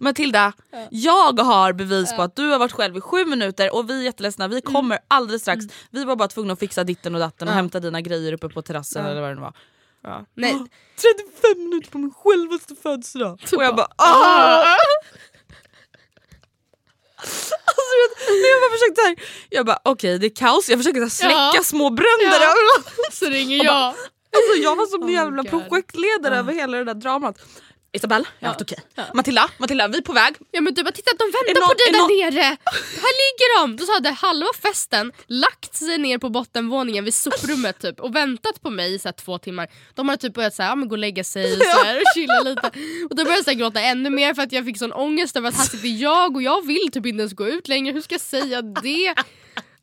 [0.00, 0.52] Matilda,
[0.90, 4.02] jag har bevis på att du har varit själv i sju minuter och vi är
[4.02, 5.64] jätteledsna, vi kommer alldeles strax.
[5.90, 7.56] Vi var bara tvungna att fixa ditten och datten och Ja.
[7.56, 9.54] hämta dina grejer uppe på terrassen eller vad det nu var.
[10.02, 10.26] Ja.
[10.34, 10.52] Nej.
[10.52, 13.40] 35 minuter på min självaste födelsedag.
[13.56, 14.76] Och jag bara ah!
[17.16, 19.16] Alltså, vet, när jag bara försökte här,
[19.50, 21.62] jag bara okej det är kaos, jag försöker här, släcka Ja.
[21.64, 22.36] små bränder Ja.
[22.36, 22.98] överallt.
[23.12, 23.94] Så ringer jag.
[24.36, 27.38] Alltså, jag var som en Oh jävla projektledare över hela det där dramat.
[27.94, 28.78] Isabelle, jag har haft okej.
[28.94, 29.04] Ja.
[29.14, 30.34] Matilda, Matilda, vi är på väg.
[30.50, 32.56] Ja men du bara titta de väntar någon- på dig är där någon- nere!
[33.04, 33.76] Här ligger de!
[33.76, 38.70] Då hade halva festen lagt sig ner på bottenvåningen vid soprummet typ och väntat på
[38.70, 39.68] mig i så två timmar.
[39.94, 42.02] De hade typ börjat så här, ja, men gå och lägga sig så här, och
[42.14, 42.70] chilla lite.
[43.10, 45.56] Och då började jag gråta ännu mer för att jag fick sån ångest över att
[45.56, 48.20] här sitter jag och jag vill typ inte ens gå ut längre, hur ska jag
[48.20, 49.14] säga det?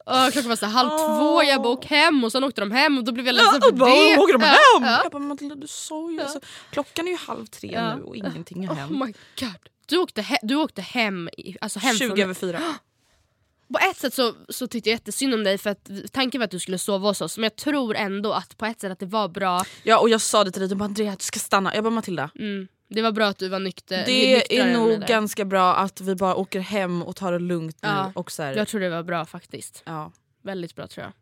[0.10, 2.98] Uh, klockan var så halv två, jag bara åk hem och sen åkte de hem
[2.98, 4.18] och då blev jag ledsen för Jag bara, det.
[4.18, 4.84] åker de Ja, hem?
[4.94, 5.00] ja.
[5.04, 6.40] Jag bara Matilda du sa ju alltså,
[6.72, 7.96] klockan är ju halv tre Ja.
[7.96, 8.92] nu och ingenting har Oh hänt.
[8.92, 9.70] my god.
[9.86, 11.30] Du åkte, he- du åkte hem,
[11.62, 12.60] alltså hem 20 från över fyra.
[13.74, 16.52] På ett sätt så, så tyckte jag jättesynd om dig för att tanken var att
[16.52, 19.06] du skulle sova hos oss men jag tror ändå att på ett sätt att det
[19.06, 19.64] var bra.
[19.84, 21.76] Ja och jag sa det till dig, du bara Andrea du ska stanna.
[21.76, 24.04] Jag bara Matilda, Mm, det var bra att du var nykter.
[24.06, 27.90] det är nog ganska bra att vi bara åker hem och tar det lugnt nu.
[27.90, 28.12] Ja.
[28.16, 29.84] Och så här, Jag tror det var bra faktiskt.
[29.86, 30.12] ja.
[30.42, 31.14] Väldigt bra tror jag.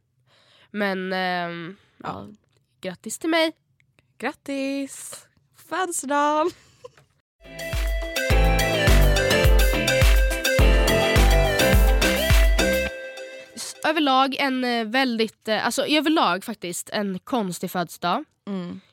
[0.71, 2.27] Men ehm, ja,
[2.81, 3.51] grattis till mig.
[4.17, 5.25] Grattis!
[5.69, 6.51] Födelsedagen!
[13.55, 18.23] S- Överlag en eh, väldigt, eh, alltså överlag faktiskt en konstig födelsedag.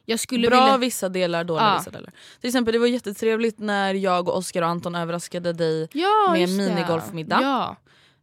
[0.05, 0.77] Jag skulle Bra vilja...
[0.79, 1.77] vissa delar, dåliga Ja.
[1.79, 2.11] vissa delar.
[2.41, 6.49] Till exempel det var jättetrevligt när jag, och Oskar och Anton överraskade dig ja, med
[6.49, 6.57] det.
[6.57, 7.39] minigolfmiddag.
[7.43, 7.77] Ja.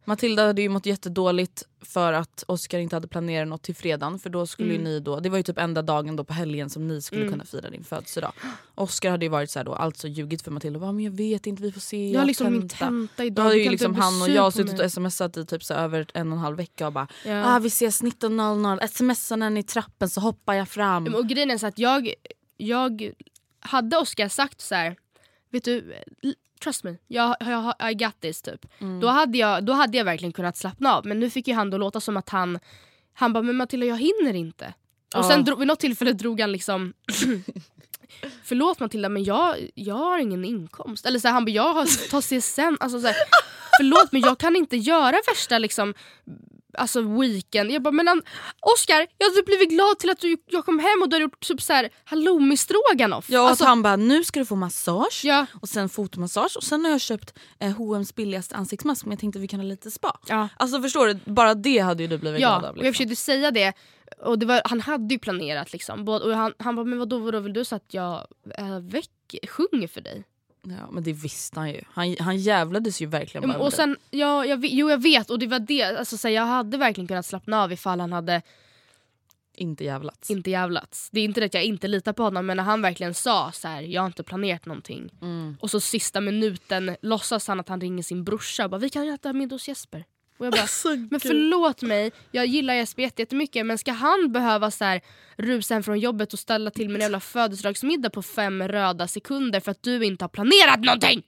[0.04, 4.30] Matilda hade ju mått jättedåligt för att Oskar inte hade planerat något till fredagen för
[4.30, 4.84] då skulle Mm.
[4.84, 7.32] ni då, det var ju typ enda dagen då på helgen som ni skulle Mm.
[7.32, 8.32] kunna fira din födelsedag.
[8.74, 11.46] Oskar hade ju varit så här då, alltså ljugit för Matilda, bara, men jag vet
[11.46, 12.10] inte, vi får se.
[12.10, 13.42] Jag har liksom min tenta." tenta Då idag.
[13.42, 16.38] hade ju liksom han och jag suttit och smsat i typ så över en och
[16.38, 17.56] en halv vecka och bara Ja.
[17.56, 21.14] ah, vi ses 19.00, smsa när ni är i trappen så hoppar jag fram.
[21.14, 22.12] Och grejen är så att jag,
[22.56, 23.10] jag
[23.60, 24.96] hade Oskar sagt så här,
[25.50, 25.94] vet du,
[26.62, 28.66] trust me, jag, jag, I got this typ.
[28.80, 29.00] Mm.
[29.00, 31.70] Då, hade jag, då hade jag verkligen kunnat slappna av men nu fick ju han
[31.70, 32.58] då låta som att han,
[33.12, 34.74] han bara men Matilda jag hinner inte.
[35.16, 36.92] Och sen dro, vid något tillfälle drog han liksom
[38.42, 41.06] Förlåt Matilda men jag, jag har ingen inkomst.
[41.06, 42.76] Eller så här, han bara jag har tar CSN.
[42.80, 43.16] Alltså, så här,
[43.78, 45.94] förlåt men jag kan inte göra värsta liksom
[46.78, 47.70] Alltså weekend.
[47.70, 48.22] Jag bara men han-
[48.60, 51.40] Oscar jag hade blivit glad till att du, jag kom hem och du hade gjort
[51.40, 53.26] typ så här halloumi stroganoff.
[53.28, 56.84] Ja, alltså, han bara nu ska du få massage ja, och sen fotomassage och sen
[56.84, 59.90] har jag köpt eh, H&M's billigaste ansiktsmask men jag tänkte att vi kan ha lite
[59.90, 60.18] spa.
[60.28, 60.48] ja.
[60.56, 62.70] Alltså förstår du, bara det hade ju du blivit Ja, glad av.
[62.70, 62.92] och jag Liksom.
[63.06, 63.72] försökte säga det.
[64.24, 66.08] Och det var, han hade ju planerat liksom.
[66.08, 68.26] Och han, han bara, men vadå, vadå vill du så att jag
[68.58, 69.10] äh, väck,
[69.48, 70.24] sjunger för dig?
[70.62, 71.80] Ja, men det visste han ju.
[71.88, 75.46] Han, han jävlades ju verkligen bara och sen, ja, jag, jo jag vet och det
[75.46, 78.42] var det, alltså, så här, jag hade verkligen kunnat slappna av ifall han hade
[79.56, 80.30] Inte jävlats.
[80.30, 81.08] inte jävlats.
[81.12, 83.52] Det är inte det att jag inte litar på honom men när han verkligen sa
[83.52, 85.10] så här, jag har inte planerat någonting.
[85.22, 85.56] Mm.
[85.60, 89.08] Och så sista minuten låtsas han att han ringer sin brorsa och bara vi kan
[89.08, 90.04] äta middag hos Jesper.
[90.42, 94.70] Och jag bara, men förlåt mig, jag gillar Jesper jätte- jättemycket men ska han behöva
[94.70, 95.00] så här,
[95.36, 99.70] rusa hem från jobbet och ställa till en jävla födelsedagsmiddag på fem röda sekunder för
[99.70, 101.22] att du inte har planerat någonting?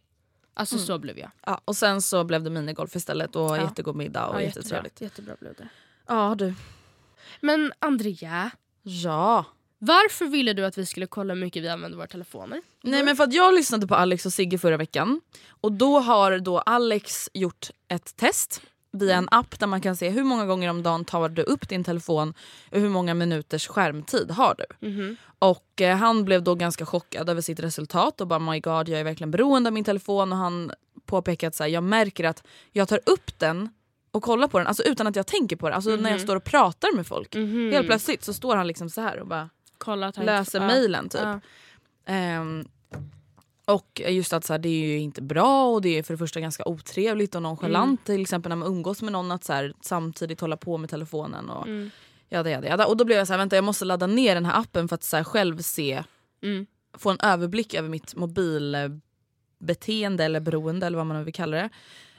[0.54, 1.30] Alltså så blev jag.
[1.46, 3.60] Ja, och sen så blev det minigolf istället och Ja.
[3.62, 5.00] jättegod middag och Ja, jättetrevligt.
[5.00, 5.68] jättebra blev det.
[6.08, 6.54] Ja du.
[7.40, 8.50] Men Andrea,
[8.82, 9.44] Ja.
[9.78, 12.62] varför ville du att vi skulle kolla hur mycket vi använder våra telefoner?
[12.82, 15.20] Nej men för att jag lyssnade på Alex och Sigge förra veckan
[15.60, 18.60] och då har då Alex gjort ett test
[18.94, 21.68] via en app där man kan se hur många gånger om dagen tar du upp
[21.68, 22.34] din telefon
[22.70, 24.88] och hur många minuters skärmtid har du.
[24.88, 25.16] Mhm.
[25.38, 29.00] Och eh, han blev då ganska chockad över sitt resultat och bara my god jag
[29.00, 30.72] är verkligen beroende av min telefon och han
[31.06, 33.68] påpekade att så här, jag märker att jag tar upp den
[34.10, 35.74] och kollar på den alltså utan att jag tänker på det.
[35.74, 37.34] Alltså när jag står och pratar med folk.
[37.34, 37.72] Mhm.
[37.72, 41.20] Helt plötsligt så står han liksom så här och bara Kolla läser mejlen typ.
[41.22, 41.40] Ja.
[42.06, 42.68] Ehm,
[43.64, 46.18] och just att så här, det är ju inte bra och det är för det
[46.18, 49.74] första ganska otrevligt och nonchalant till exempel när man umgås med någon att så här,
[49.80, 51.90] samtidigt hålla på med telefonen och Mm.
[52.28, 52.86] jada, jada, jada.
[52.86, 54.94] Och då blev jag så här, vänta jag måste ladda ner den här appen för
[54.94, 56.02] att så här, själv se,
[56.42, 56.66] Mm.
[56.98, 61.68] få en överblick över mitt mobilbeteende eller beroende eller vad man nu vill kalla det.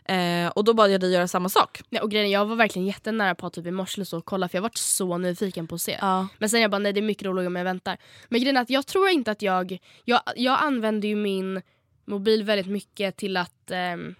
[0.05, 1.81] Eh, och då bad jag dig göra samma sak.
[1.89, 4.57] Nej, och grejen, jag var verkligen jättenära på att typ i morse så kolla för
[4.57, 5.97] jag varit så nyfiken på att se.
[6.01, 6.27] Ja.
[6.37, 7.97] Men sen jag bara nej det är mycket roligare om jag väntar.
[8.29, 11.61] Men grejen är att jag tror inte att jag, jag, jag använder ju min
[12.05, 14.15] mobil väldigt mycket till att ehm,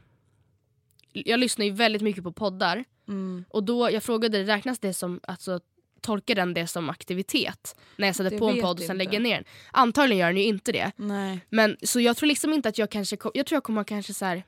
[1.13, 3.45] jag lyssnar ju väldigt mycket på poddar Mm.
[3.49, 5.59] och då jag frågade räknas det som alltså
[6.01, 9.19] tolkar den det som aktivitet när jag sätter Det på en podd och sen lägger
[9.19, 9.43] ner den?
[9.71, 10.91] Antagligen gör den ju inte det.
[10.95, 11.39] Nej.
[11.49, 14.25] Men så jag tror liksom inte att jag kanske jag tror jag kommer kanske så
[14.25, 14.43] här.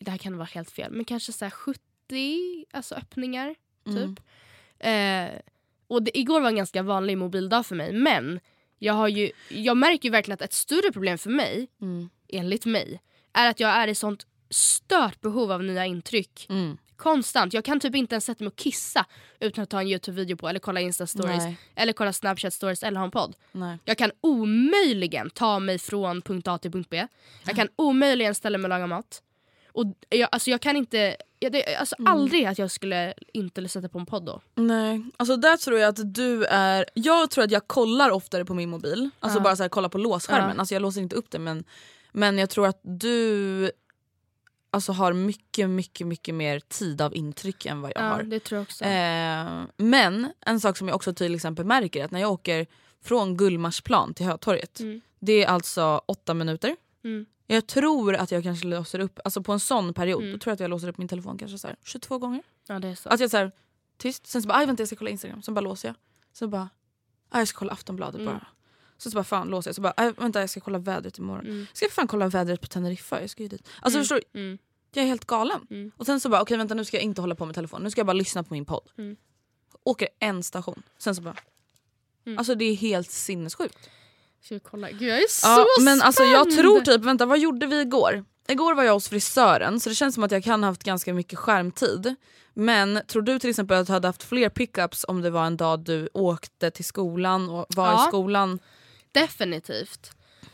[0.00, 1.80] Det här kan vara helt fel, men kanske så här 70
[2.72, 3.54] alltså öppningar
[3.86, 4.16] Mm.
[4.16, 4.24] typ.
[4.78, 5.40] Eh,
[5.88, 8.40] och det, igår var en ganska vanlig mobildag för mig men
[8.78, 12.10] jag, har ju, jag märker ju verkligen att ett större problem för mig, Mm.
[12.28, 13.00] enligt mig,
[13.32, 16.46] är att jag är i sånt stört behov av nya intryck.
[16.50, 16.78] Mm.
[16.96, 17.52] Konstant.
[17.52, 19.06] Jag kan typ inte ens sätta mig och kissa
[19.40, 23.10] utan att ta en Youtube-video på eller kolla Insta-stories eller kolla Snapchat-stories eller ha en
[23.10, 23.36] podd.
[23.52, 23.78] Nej.
[23.84, 27.06] Jag kan omöjligen ta mig från punkt A till punkt B.
[27.46, 29.22] Jag kan omöjligen ställa mig och laga mat.
[29.78, 32.12] Och jag, alltså jag kan inte, jag, det, alltså Mm.
[32.12, 34.40] aldrig att jag skulle inte sätta på en podd då.
[34.54, 36.84] Nej, alltså där tror jag att du är...
[36.94, 39.10] Jag tror att jag kollar oftare på min mobil.
[39.20, 39.42] Alltså Ja.
[39.42, 40.50] bara så här, kolla på låsskärmen.
[40.54, 40.60] Ja.
[40.60, 41.64] Alltså jag låser inte upp det men,
[42.12, 43.70] men jag tror att du
[44.70, 48.22] alltså, har mycket mycket mycket mer tid av intryck än vad jag Ja, har.
[48.22, 48.84] det tror jag också.
[48.84, 52.66] Eh, men en sak som jag också till exempel märker är att när jag åker
[53.04, 54.80] från Gullmarsplan till Hötorget.
[54.80, 55.00] Mm.
[55.20, 56.76] Det är alltså åtta minuter.
[57.04, 57.26] Mm.
[57.50, 60.32] Jag tror att jag kanske låser upp, alltså på en sån period, Mm.
[60.32, 62.42] då tror jag att jag låser upp min telefon kanske så här 22 gånger.
[62.66, 63.08] Ja, det är så.
[63.08, 63.52] Att jag såhär
[63.96, 65.94] tyst, sen så bara vänta jag ska kolla instagram, sen bara låser jag.
[66.32, 66.68] Så bara
[67.32, 68.26] jag ska kolla aftonbladet Mm.
[68.32, 68.46] bara.
[68.96, 71.46] Så, så bara fan låser jag, så bara vänta jag ska kolla vädret imorgon.
[71.46, 71.66] Mm.
[71.72, 73.20] Ska jag fan kolla vädret på Teneriffa?
[73.20, 73.68] Jag ska ju dit.
[73.80, 74.02] Alltså Mm.
[74.04, 74.40] förstår du?
[74.40, 74.58] Mm.
[74.92, 75.66] Jag är helt galen.
[75.70, 75.90] Mm.
[75.96, 77.90] Och sen så bara okej vänta nu ska jag inte hålla på med telefonen, nu
[77.90, 78.90] ska jag bara lyssna på min podd.
[78.98, 79.16] Mm.
[79.84, 81.36] Åker en station, sen så bara.
[82.38, 83.78] Alltså det är helt sinnessjukt.
[84.44, 84.90] Ska vi kolla?
[84.90, 86.58] Gud jag är så Ja, men alltså jag spänd!
[86.60, 88.24] tror typ, vänta vad gjorde vi igår?
[88.48, 91.14] Igår var jag hos frisören så det känns som att jag kan ha haft ganska
[91.14, 92.14] mycket skärmtid.
[92.54, 95.56] Men tror du till exempel att du hade haft fler pickups om det var en
[95.56, 98.04] dag du åkte till skolan och var Ja.
[98.04, 98.58] i skolan?
[99.12, 100.10] Definitivt.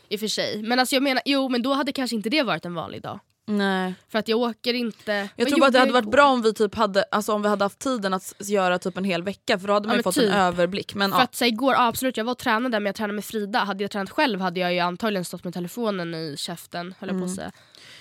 [0.09, 0.63] I och för sig.
[0.63, 3.19] Men alltså jag menar, jo men då hade kanske inte det varit en vanlig dag.
[3.47, 3.93] Nej.
[4.09, 5.29] För att jag åker inte...
[5.35, 7.47] Jag tror bara att det hade varit bra om vi typ hade, alltså om vi
[7.47, 10.03] hade haft tiden att göra typ en hel vecka för då hade man Ja, ju
[10.03, 10.29] fått typ.
[10.31, 10.95] en överblick.
[10.95, 13.13] Men För ja, att så igår, ja, absolut jag var och tränade men jag tränade
[13.13, 13.59] med Frida.
[13.59, 17.19] Hade jag tränat själv hade jag ju antagligen stått med telefonen i käften höll jag
[17.19, 17.51] på att säga.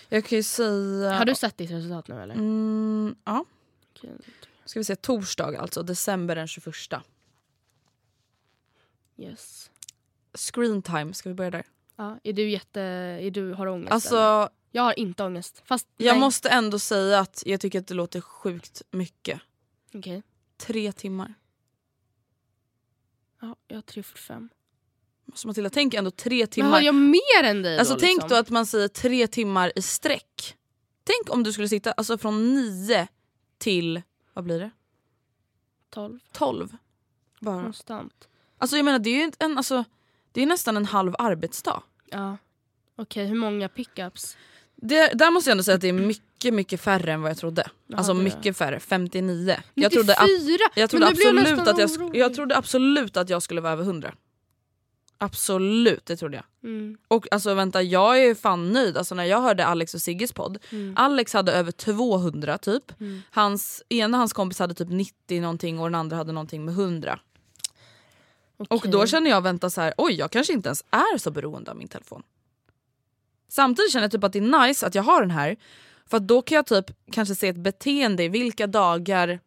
[0.09, 1.13] jag kan ju säga...
[1.19, 2.35] Har du sett ditt resultat nu eller?
[2.35, 3.45] Mm, ja,
[3.97, 4.11] Okej.
[4.65, 6.75] ska vi se torsdag alltså, december den 21.
[9.17, 9.71] Yes.
[10.35, 11.65] Screen time, ska vi börja där?
[11.97, 12.81] Ja, är du jätte...
[12.81, 14.11] Är du, har du ångest?
[14.13, 14.49] eller?
[14.75, 15.63] Jag har inte ångest.
[15.65, 16.21] Fast jag nej.
[16.21, 19.41] måste ändå säga att jag tycker att det låter sjukt mycket.
[19.95, 20.23] Okej.
[20.57, 21.35] Tre timmar.
[23.41, 24.49] Ja, jag har 3.45.
[25.35, 26.71] Så Matilda, tänk ändå tre Men timmar.
[26.71, 28.01] har jag mer än dig alltså då?
[28.01, 28.29] tänk liksom?
[28.29, 30.57] då att man säger tre timmar i sträck.
[31.05, 33.09] Tänk om du skulle sitta alltså från nio
[33.59, 34.71] till, vad blir det?
[35.91, 36.19] 12.
[36.33, 36.77] Tolv.
[37.41, 37.63] Bara.
[37.63, 38.29] Konstant.
[38.59, 39.85] Alltså jag menar det är en, alltså,
[40.33, 41.83] det är nästan en halv arbetsdag.
[42.11, 42.37] Ja.
[42.97, 44.37] Okej, hur många pickups?
[44.77, 47.39] Det, där måste jag ändå säga att det är mycket mycket färre än vad jag
[47.39, 47.67] trodde.
[47.87, 49.57] Jaha, alltså mycket färre, 59.
[49.57, 49.61] 94!
[49.75, 50.29] Jag trodde, ab-
[50.75, 53.73] jag trodde, jag absolut nästan att jag, sk- jag trodde absolut att jag skulle vara
[53.73, 54.15] över 100.
[55.19, 56.71] Absolut, det trodde jag.
[56.71, 56.97] Mm.
[57.09, 58.97] Och alltså vänta, jag är fan nöjd.
[58.97, 60.95] Alltså när jag hörde Alex och Sigges podd, Mm.
[60.97, 63.01] Alex hade över 200 typ.
[63.01, 63.23] Mm.
[63.31, 67.19] Hans, ena hans kompis hade typ 90 någonting och den andra hade någonting med 100.
[68.57, 68.91] Och Okej.
[68.91, 71.77] då känner jag vänta så här, oj jag kanske inte ens är så beroende av
[71.77, 72.23] min telefon.
[73.55, 75.57] Samtidigt känner jag typ att det är nice att jag har den här.
[76.07, 79.41] För då kan jag typ kanske se ett beteende i vilka dagar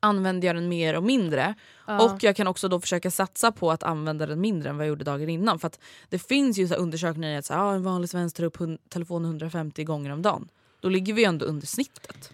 [0.00, 1.54] använder jag den mer och mindre.
[1.86, 2.04] Ja.
[2.04, 4.88] Och jag kan också då försöka satsa på att använda den mindre än vad jag
[4.88, 5.58] gjorde dagen innan.
[5.58, 5.70] För
[6.08, 9.30] det finns ju så undersökningar att så här, ah, en vanlig svensk tar upp telefonen
[9.30, 10.48] 150 gånger om dagen.
[10.80, 12.32] Då ligger vi ändå under snittet.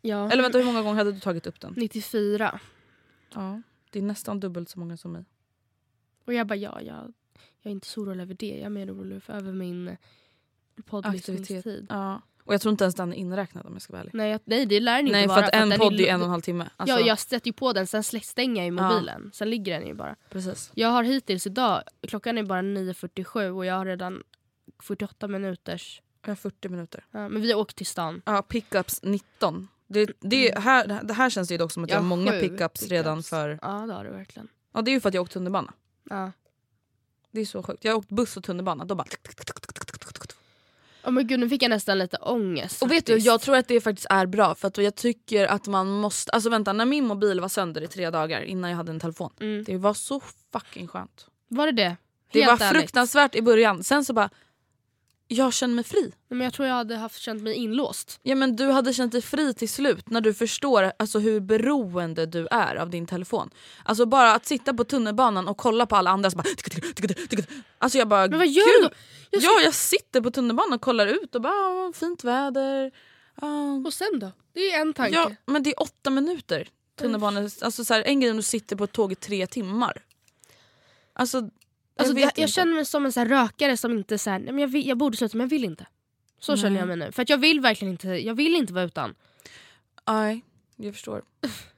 [0.00, 0.30] ja.
[0.30, 1.74] Eller vänta hur många gånger hade du tagit upp den?
[1.76, 2.60] 94.
[3.34, 5.24] Ja, det är nästan dubbelt så många som mig.
[6.24, 7.12] Och jag bara ja, jag,
[7.68, 8.46] jag är inte så orolig över det.
[8.48, 9.96] Jag är mer orolig för över min
[10.84, 11.86] poddlyssningstid.
[11.88, 12.22] Ja.
[12.44, 14.14] Och jag tror inte ens den är inräknad om jag ska vara ärlig.
[14.14, 15.46] Nej, jag, nej det lär den ju Nej inte för vara.
[15.48, 16.68] att en den podd är är en och en halv timme.
[16.76, 18.88] Alltså, Ja, jag sätter ju på den, sen stänger jag ju Ja.
[18.92, 19.30] mobilen.
[19.34, 20.16] Sen ligger den ju bara.
[20.30, 20.70] precis.
[20.74, 24.22] Jag har hittills idag, klockan är bara 9.47 och jag har redan
[24.82, 26.02] 48 minuters...
[26.22, 27.04] Jag har 40 minuter.
[27.10, 28.22] Ja, men vi har åkt till stan.
[28.24, 29.68] Ja, pickups 19.
[29.86, 32.30] Det, det, här, det här känns det ju dock som att jag har Ja, många
[32.32, 33.30] sju pickups redan pickups.
[33.30, 33.58] för...
[33.62, 34.48] Ja det har du verkligen.
[34.72, 35.72] Ja, det är ju för att jag har åkt tunnelbana.
[36.10, 36.32] Ja.
[37.38, 37.84] Det är så sjukt.
[37.84, 38.84] Jag har åkt buss och tunnelbana.
[38.84, 39.06] Då bara...
[41.04, 42.82] Oh, men gud nu fick jag nästan lite ångest.
[42.82, 45.66] Och vet du, jag tror att det faktiskt är bra för att jag tycker att
[45.66, 46.32] man måste...
[46.32, 49.30] Alltså vänta, när min mobil var sönder i tre dagar innan jag hade en telefon.
[49.40, 49.64] Mm.
[49.64, 50.20] Det var så
[50.52, 51.26] fucking skönt.
[51.48, 51.96] Var det det?
[52.32, 52.80] Det Helt var ärligt.
[52.80, 53.84] fruktansvärt i början.
[53.84, 54.30] Sen så bara...
[55.30, 56.12] Jag känner mig fri.
[56.28, 58.20] Men jag tror jag hade haft känt mig inlåst.
[58.22, 62.26] Ja men du hade känt dig fri till slut när du förstår alltså, hur beroende
[62.26, 63.50] du är av din telefon.
[63.84, 66.44] Alltså bara att sitta på tunnelbanan och kolla på alla andra bara...
[67.78, 68.28] Alltså jag bara...
[68.28, 68.94] Men vad gör du då?
[69.30, 72.92] Jag Ja jag sitter på tunnelbanan och kollar ut och bara "Ah, fint väder.
[73.34, 73.86] Ah.
[73.86, 74.32] Och sen då?
[74.54, 75.14] Det är en tanke.
[75.14, 77.50] Ja men det är åtta minuter tunnelbanan.
[77.60, 80.04] Alltså så här, en grej om du sitter på ett tåg i tre timmar.
[81.12, 81.50] Alltså,
[81.98, 82.40] Alltså, jag, inte.
[82.40, 84.86] jag känner mig som en så rökare som inte så här, nej, men jag, vill,
[84.86, 85.86] jag borde sluta men jag vill inte.
[86.40, 86.62] Så Nej.
[86.62, 87.12] känner jag mig nu.
[87.12, 89.14] För att jag vill verkligen inte, jag vill inte vara utan.
[90.08, 90.44] Nej,
[90.76, 91.22] jag förstår.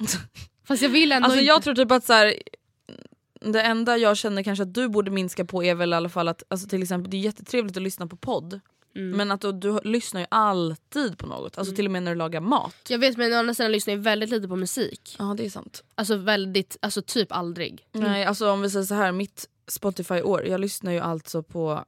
[0.64, 1.46] Fast jag vill ändå Alltså inte.
[1.46, 2.34] jag tror typ att så här,
[3.40, 6.28] det enda jag känner kanske att du borde minska på är väl i alla fall
[6.28, 8.60] att alltså till exempel det är jättetrevligt att lyssna på podd.
[8.94, 9.16] Mm.
[9.16, 12.18] Men att du, du lyssnar ju alltid på något, alltså till och med när du
[12.18, 12.74] lagar mat.
[12.88, 15.16] Jag vet men å andra sidan lyssnar jag väldigt lite på musik.
[15.18, 15.84] Ja det är sant.
[15.94, 17.86] Alltså väldigt, alltså typ aldrig.
[17.92, 21.84] Nej alltså om vi säger så här, mitt Spotify-år, jag lyssnar ju alltså på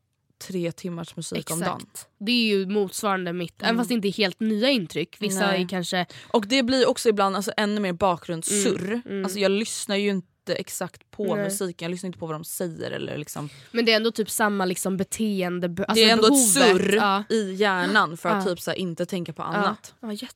[0.49, 1.77] tre timmars musik om dagen.
[1.77, 2.09] Exakt.
[2.19, 3.79] Det är ju motsvarande mitt, även Mm.
[3.81, 5.17] fast det inte är helt nya intryck.
[5.21, 5.63] Vissa Nej.
[5.63, 6.07] är kanske...
[6.29, 8.85] Och det blir också ibland alltså, ännu mer bakgrundssurr.
[8.93, 9.25] Mm, mm.
[9.25, 11.45] Alltså, jag lyssnar ju inte exakt på Nej.
[11.45, 12.91] musiken, jag lyssnar inte på vad de säger.
[12.91, 13.49] Eller liksom.
[13.71, 15.67] Men det är ändå typ samma liksom beteende.
[15.67, 16.57] Alltså det är ändå behovet.
[16.57, 17.25] ett surr Ja.
[17.29, 18.51] i hjärnan för att Ja.
[18.55, 19.95] typ, så här, inte tänka på annat.
[20.01, 20.29] Ja, ja.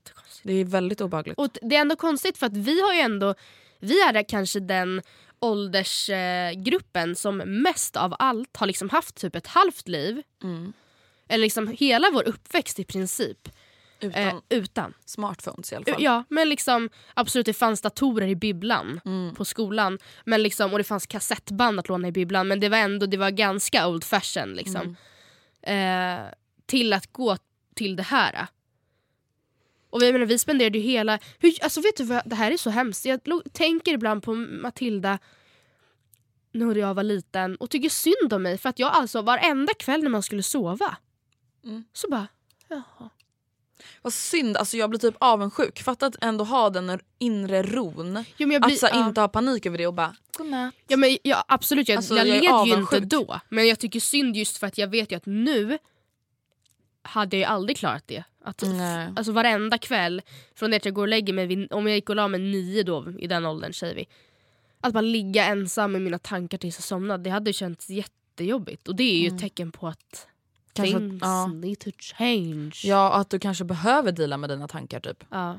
[0.42, 1.38] Det är väldigt obehagligt.
[1.38, 3.34] Och det är ändå konstigt för att vi har ju ändå,
[3.80, 5.02] vi är kanske den
[5.40, 10.22] åldersgruppen som mest av allt har liksom haft typ ett halvt liv.
[10.42, 10.72] Mm.
[11.28, 13.48] Eller liksom hela vår uppväxt i princip.
[14.00, 14.94] Utan Eh, utan.
[15.04, 16.02] smartphones i alla fall.
[16.02, 19.34] Ja men liksom absolut det fanns datorer i bibblan Mm.
[19.34, 19.98] på skolan.
[20.24, 23.16] Men liksom, och det fanns kassettband att låna i bibblan men det var ändå det
[23.16, 24.96] var ganska old fashion liksom.
[25.62, 26.24] Mm.
[26.26, 26.32] Eh,
[26.66, 27.36] till att gå
[27.74, 28.46] till det här.
[29.90, 31.18] Och vi, menar, vi spenderade ju hela...
[31.38, 33.04] Hur, alltså vet du vad, det här är så hemskt.
[33.04, 33.20] Jag
[33.52, 35.18] tänker ibland på Matilda
[36.52, 40.02] när jag var liten och tycker synd om mig för att jag alltså varenda kväll
[40.02, 40.96] när man skulle sova
[41.64, 41.84] Mm.
[41.92, 42.26] så bara,
[42.68, 43.10] jaha.
[44.02, 45.82] Vad synd, alltså jag blir typ avundsjuk.
[45.82, 48.24] Fatta att ändå ha den inre ron.
[48.36, 49.06] Jo, blir, Att så ja.
[49.08, 50.74] inte ha panik över det och bara godnatt.
[50.88, 53.40] Ja, men, ja, absolut, jag, Alltså, jag, jag led ju inte då.
[53.48, 55.78] Men jag tycker synd just för att jag vet ju att nu
[57.06, 58.24] hade jag aldrig klarat det.
[58.44, 59.12] Att, Nej.
[59.16, 60.22] alltså varenda kväll,
[60.54, 62.40] från det att jag går och lägger mig, vid, om jag gick och la mig
[62.40, 64.08] nio då i den åldern säger vi.
[64.80, 68.88] Att bara ligga ensam med mina tankar tills jag somnade, det hade känts jättejobbigt.
[68.88, 70.26] Och det är ju ett tecken på att
[70.78, 70.90] Mm.
[70.92, 71.46] Kanske att- things ja.
[71.46, 72.72] need to change.
[72.84, 75.24] Ja, att du kanske behöver deala med dina tankar typ.
[75.30, 75.58] Ja.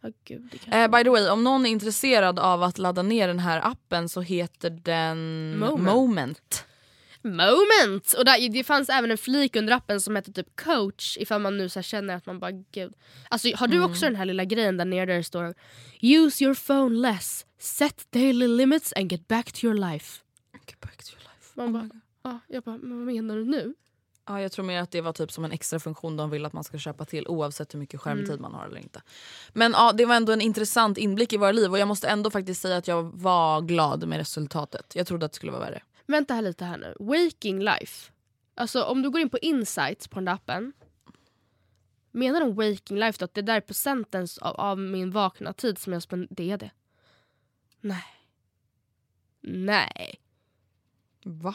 [0.00, 3.38] Ja, gud, Eh, by the way, om någon är intresserad av att ladda ner den
[3.38, 5.18] här appen så heter den
[5.58, 5.82] Moment.
[5.94, 6.64] Moment.
[7.24, 8.12] Moment!
[8.18, 11.56] Och där, det fanns även en flik under appen som hette typ coach ifall man
[11.58, 12.92] nu så känner att man bara gud.
[13.28, 13.90] Alltså, har du Mm.
[13.90, 15.54] också den här lilla grejen där nere där det står
[16.02, 20.20] Use your phone less, set daily limits and get back to your life.
[20.66, 21.52] Get back to your life.
[21.54, 21.90] Man bara,
[22.22, 23.74] ja, jag bara, men vad menar du nu?
[24.28, 26.52] Ja, jag tror mer att det var typ som en extra funktion de vill att
[26.52, 28.42] man ska köpa till oavsett hur mycket skärmtid Mm.
[28.42, 29.02] man har eller inte.
[29.52, 32.30] Men ja, det var ändå en intressant inblick i våra liv och jag måste ändå
[32.30, 34.92] faktiskt säga att jag var glad med resultatet.
[34.94, 35.82] Jag trodde att det skulle vara värre.
[36.06, 36.94] Vänta här lite här nu.
[37.00, 38.12] Waking life.
[38.54, 40.72] Alltså om du går in på insights på den där appen.
[42.10, 45.78] Menar de waking life då att det där är procenten av, av min vakna tid
[45.78, 46.34] som jag spenderar?
[46.36, 46.70] Det är det.
[47.80, 48.04] Nej.
[49.40, 50.20] Nej.
[51.24, 51.54] Va?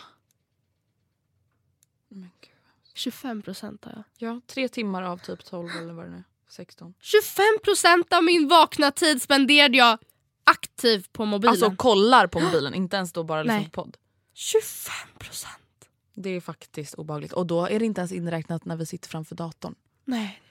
[2.07, 2.51] Men gud.
[2.93, 4.03] 25 procent har jag.
[4.29, 6.23] Ja, tre timmar av typ 12 eller vad det nu är.
[6.47, 6.93] 16.
[6.99, 9.97] 25 procent av min vakna tid spenderade jag
[10.43, 11.51] aktivt på mobilen.
[11.51, 13.69] Alltså kollar på mobilen, inte ens då bara liksom Nej.
[13.69, 13.97] på podd.
[14.39, 15.89] 25 procent?
[16.13, 17.33] Det är faktiskt obehagligt.
[17.33, 19.75] Och då är det inte ens inräknat när vi sitter framför datorn.
[20.05, 20.41] Nej.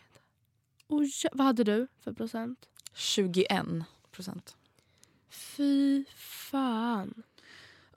[0.89, 2.59] Oj, vad hade du för procent?
[2.95, 3.49] 21
[4.11, 4.57] procent.
[5.31, 7.23] Fy fan.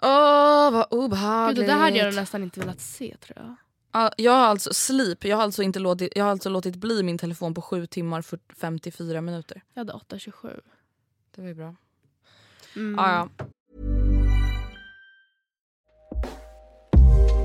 [0.02, 1.60] Åh vad Gud, obehagligt.
[1.68, 3.56] det där hade jag nästan inte velat se tror jag.
[3.92, 7.04] Ja, Jag har alltså sleep, jag har alltså, inte låtit, jag har alltså låtit bli
[7.04, 9.64] min telefon på 7 timmar för 54 minuter.
[9.74, 10.62] Jag hade 8,27.
[11.36, 11.76] Det var ju bra.
[12.76, 12.96] Mm.
[12.98, 13.46] Ja, ja.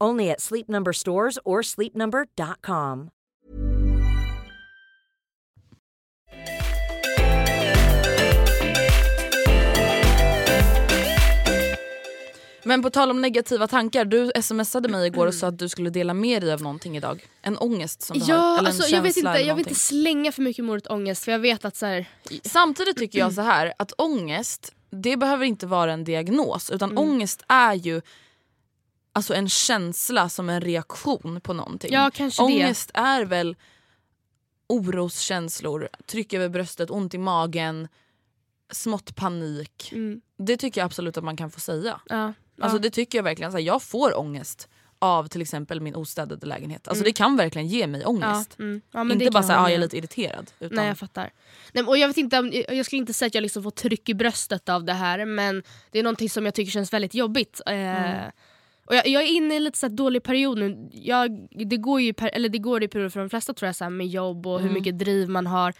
[0.00, 3.10] Only at Sleep Number stores or sleepnumber.com.
[12.64, 15.90] Men på tal om negativa tankar, du smsade mig igår och sa att du skulle
[15.90, 17.26] dela med dig av någonting idag.
[17.42, 18.30] En ångest som du har.
[18.30, 20.86] Ja, Eller en alltså, jag vet inte, eller jag vill inte slänga för mycket ordet
[20.86, 22.06] ångest för jag vet att så här,
[22.44, 27.02] Samtidigt tycker jag så här att ångest, det behöver inte vara en diagnos utan Mm.
[27.04, 28.00] ångest är ju
[29.12, 31.92] alltså en känsla som en reaktion på någonting.
[31.92, 32.46] Ja, kanske det.
[32.46, 33.56] ångest är väl
[34.68, 37.88] oroskänslor, tryck över bröstet, ont i magen,
[38.72, 39.92] smått panik.
[39.92, 42.00] mm, Det tycker jag absolut att man kan få säga.
[42.08, 42.82] ja, Alltså ja.
[42.82, 43.52] det tycker jag verkligen.
[43.52, 46.88] Så här, jag får ångest av till exempel min ostädade lägenhet.
[46.88, 47.08] Alltså Mm.
[47.08, 48.58] det kan verkligen ge mig ja, ångest.
[48.58, 50.50] mm, ja, men det inte bara såhär, hålla ah, jag är lite irriterad.
[50.60, 51.30] Utan, Nej jag fattar.
[51.72, 54.08] Nej, och jag, vet inte om, jag skulle inte säga att jag liksom får tryck
[54.08, 57.60] i bröstet av det här men det är någonting som jag tycker känns väldigt jobbigt.
[57.66, 58.30] Eh, Mm.
[58.90, 60.88] Och jag, jag är inne i en lite så dålig period nu.
[60.92, 63.76] Jag, det går ju per, eller det går i perioder för de flesta tror jag
[63.76, 64.74] så med jobb och hur Mm.
[64.74, 65.72] mycket driv man har.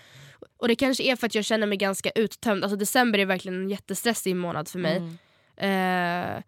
[0.57, 2.65] Och det kanske är för att jag känner mig ganska uttömd.
[2.65, 4.97] Alltså december är verkligen en jättestressig månad för mig.
[4.97, 5.17] Mm.
[5.57, 6.43] Eh,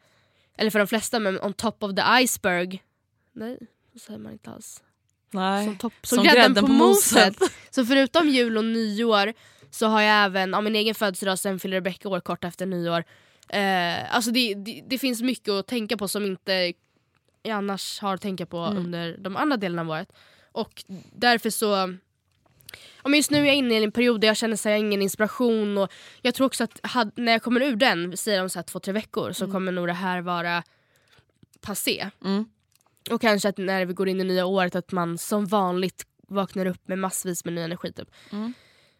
[0.59, 2.83] eller för de flesta men on top of the iceberg.
[3.33, 3.59] Nej,
[3.93, 4.83] så säger man inte alls.
[5.31, 5.65] Nej.
[5.67, 7.37] Som, topp, som, grädden, på, moset.
[7.71, 9.33] Så förutom jul och nyår
[9.71, 13.05] så har jag även ja, min egen födelsedag, sen fyller Rebecca år kort efter nyår.
[13.53, 16.73] Eh, alltså det, det, det finns mycket att tänka på som inte
[17.43, 18.77] jag annars har att tänka på Mm.
[18.77, 20.13] under de andra delarna av året.
[20.53, 21.97] Och därför så
[23.05, 24.73] Ja, men just nu är jag inne i en period där jag känner att jag
[24.73, 25.93] har ingen inspiration och
[26.23, 28.79] jag tror också att had, när jag kommer ur den, säger de så här två,
[28.79, 30.63] tre veckor, så kommer nog det här vara
[31.61, 32.11] passé.
[32.25, 32.45] Mm.
[33.11, 36.67] Och kanske att när vi går in i nya året att man som vanligt vaknar
[36.67, 37.93] upp med massvis med ny energi.
[37.93, 38.09] Typ.
[38.33, 38.55] Mm.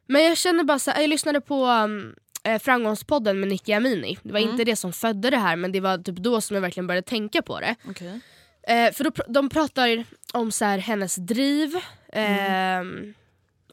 [0.07, 4.19] Men jag känner bara så här, jag lyssnade på um, eh, Framgångspodden med Nicky Amini.
[4.23, 4.51] Det var Mm.
[4.51, 7.07] inte det som födde det här men det var typ då som jag verkligen började
[7.09, 7.77] tänka på det.
[7.89, 8.21] Okej.
[8.69, 11.77] Eh, för då, de pratar om så här, hennes driv.
[12.13, 12.39] Mm.
[12.87, 13.15] ehm,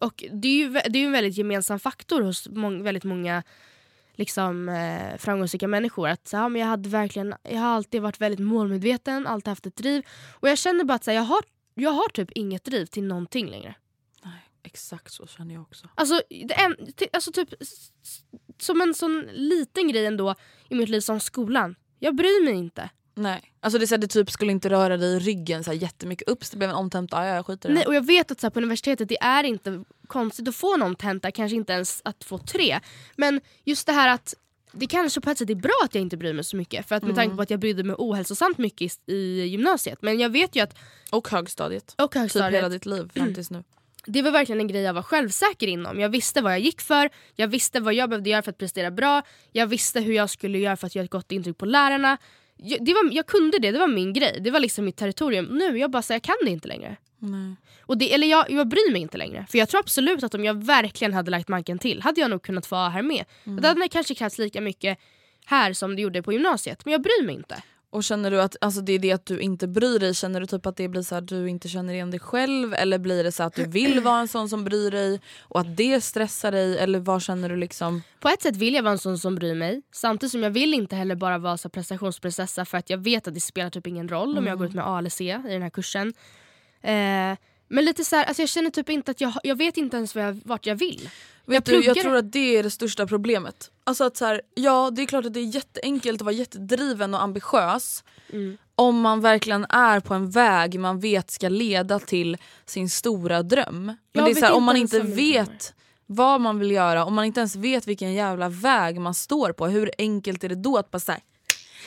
[0.02, 3.44] och det är ju det är en väldigt gemensam faktor hos mång- väldigt många
[4.16, 6.08] liksom, eh, framgångsrika människor.
[6.10, 9.76] Att ja, men jag, hade verkligen, jag har alltid varit väldigt målmedveten, alltid haft ett
[9.76, 10.06] driv.
[10.40, 11.40] Och jag känner bara att så här, jag, har,
[11.74, 13.76] jag har typ inget driv till någonting längre.
[14.24, 15.88] Nej, exakt så känner jag också.
[15.96, 16.76] Alltså, det en,
[17.14, 17.50] alltså typ
[18.62, 20.36] som en sån liten grej ändå
[20.70, 21.76] i mitt liv som skolan.
[22.00, 22.90] Jag bryr mig inte.
[23.16, 23.54] Nej.
[23.60, 25.78] Alltså det, är så här, det typ skulle inte röra dig i ryggen så här,
[25.78, 26.30] jättemycket.
[26.30, 27.88] Ups det blev en omtenta, ja jag skiter i Nej, det.
[27.88, 30.96] och jag vet att så här, på universitetet det är inte konstigt att få någon
[30.96, 32.80] tenta, kanske inte ens att få tre.
[33.16, 34.34] Men just det här att
[34.72, 36.88] det kanske på ett sätt är bra att jag inte bryr mig så mycket.
[36.88, 40.02] För att med tanke på att jag brydde mig ohälsosamt mycket i, i gymnasiet.
[40.02, 40.78] Men jag vet ju att,
[41.12, 41.96] Och högstadiet.
[41.98, 43.64] och Typ högstadiet, hela ditt liv fram tills nu.
[44.10, 46.00] Det var verkligen en grej jag var självsäker inom.
[46.00, 48.92] Jag visste vad jag gick för, jag visste vad jag behövde göra för att prestera
[48.92, 52.18] bra, jag visste hur jag skulle göra för att göra ett gott intryck på lärarna.
[52.58, 54.40] Jag, det var, jag kunde det, det var min grej.
[54.42, 55.46] Det var liksom mitt territorium.
[55.46, 56.98] Nu jag bara säger jag kan det inte längre.
[57.20, 57.56] Nej.
[57.82, 59.46] Och det, eller jag, jag bryr mig inte längre.
[59.50, 62.42] För jag tror absolut att om jag verkligen hade lagt manken till hade jag nog
[62.42, 63.26] kunnat vara här med.
[63.44, 63.62] Mm.
[63.62, 65.00] Det hade kanske krävts lika mycket
[65.46, 66.86] här som det gjorde på gymnasiet.
[66.86, 67.64] Men jag bryr mig inte.
[67.92, 70.46] Och känner du att alltså det är det att du inte bryr dig, känner du
[70.46, 73.32] typ att det blir så att du inte känner igen dig själv eller blir det
[73.32, 76.78] så att du vill vara en sån som bryr dig och att det stressar dig
[76.78, 78.02] eller vad känner du liksom?
[78.20, 79.82] På ett sätt vill jag vara en sån som bryr mig.
[79.92, 83.34] Samtidigt som jag vill inte heller bara vara så prestationsprinsessa för att jag vet att
[83.34, 86.14] det spelar typ ingen roll om jag går ut med ALC i den här kursen.
[86.82, 87.38] Eh,
[87.72, 90.16] men lite så här, alltså jag känner typ inte att jag, jag vet inte ens
[90.16, 91.10] vad jag, vart jag vill.
[91.50, 93.72] Vet du, jag tror att det är det största problemet.
[93.84, 97.14] Alltså att så här, ja det är klart att det är jätteenkelt att vara jättedriven
[97.14, 98.58] och ambitiös Mm.
[98.76, 103.86] om man verkligen är på en väg man vet ska leda till sin stora dröm.
[103.86, 105.74] Men Jag det är så här, om man inte vet
[106.06, 109.68] vad man vill göra, om man inte ens vet vilken jävla väg man står på,
[109.68, 111.20] hur enkelt är det då att bara säga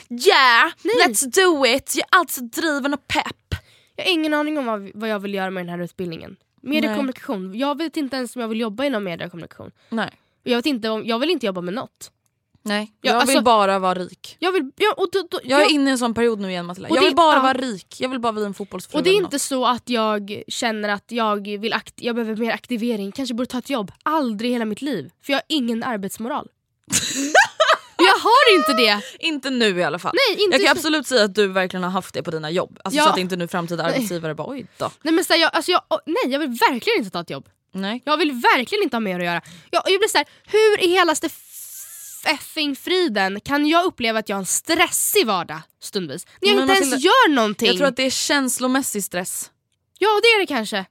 [0.09, 0.71] Yeah!
[0.83, 1.93] Let's do it!
[1.95, 3.55] Jag är alltid driven och pepp.
[3.95, 6.35] Jag har ingen aning om vad, vad jag vill göra med den här utbildningen.
[6.63, 7.57] Mediekommunikation.
[7.57, 9.71] Jag vet inte ens om jag vill jobba inom mediekommunikation.
[9.89, 10.11] Nej.
[10.43, 12.11] Jag, vet inte om, jag vill inte jobba med något.
[12.65, 12.91] Nej.
[13.01, 14.35] Ja, jag alltså- vill bara vara rik.
[14.39, 16.49] Jag vill, ja, och, då, då, Jag är jag- inne i en sån period nu
[16.49, 16.89] igen Matilda.
[16.89, 17.41] Jag det- vill bara ja.
[17.41, 17.95] vara rik.
[17.99, 18.97] Jag vill bara bli en fotbollsfru.
[18.97, 19.41] och det är inte något.
[19.41, 23.57] så att jag känner att jag vill akt jag behöver mer aktivering, kanske borde ta
[23.57, 23.91] ett jobb.
[24.03, 25.11] Aldrig i hela mitt liv.
[25.21, 26.47] För jag har ingen arbetsmoral.
[28.05, 29.01] jag har inte det!
[29.19, 30.15] Inte nu i alla fall.
[30.29, 32.51] Nej, inte jag kan så- absolut säga att du verkligen har haft det på dina
[32.51, 32.79] jobb.
[32.83, 33.03] Alltså Ja.
[33.03, 34.91] Så att inte nu framtida arbetsgivare bara oj då.
[35.01, 37.49] Nej, men så här, jag, alltså jag, nej, jag vill verkligen inte ta ett jobb.
[37.73, 38.01] Nej.
[38.05, 39.41] Jag vill verkligen inte ha mer att göra.
[39.71, 41.29] Jag, jag blir så här, hur i helaste
[42.25, 46.25] effing friden kan jag uppleva att jag har en stressig vardag stundvis?
[46.41, 47.67] När jag Men inte ens Matilda, gör någonting.
[47.67, 49.51] Jag tror att det är känslomässig stress.
[49.99, 50.85] Ja det är det kanske.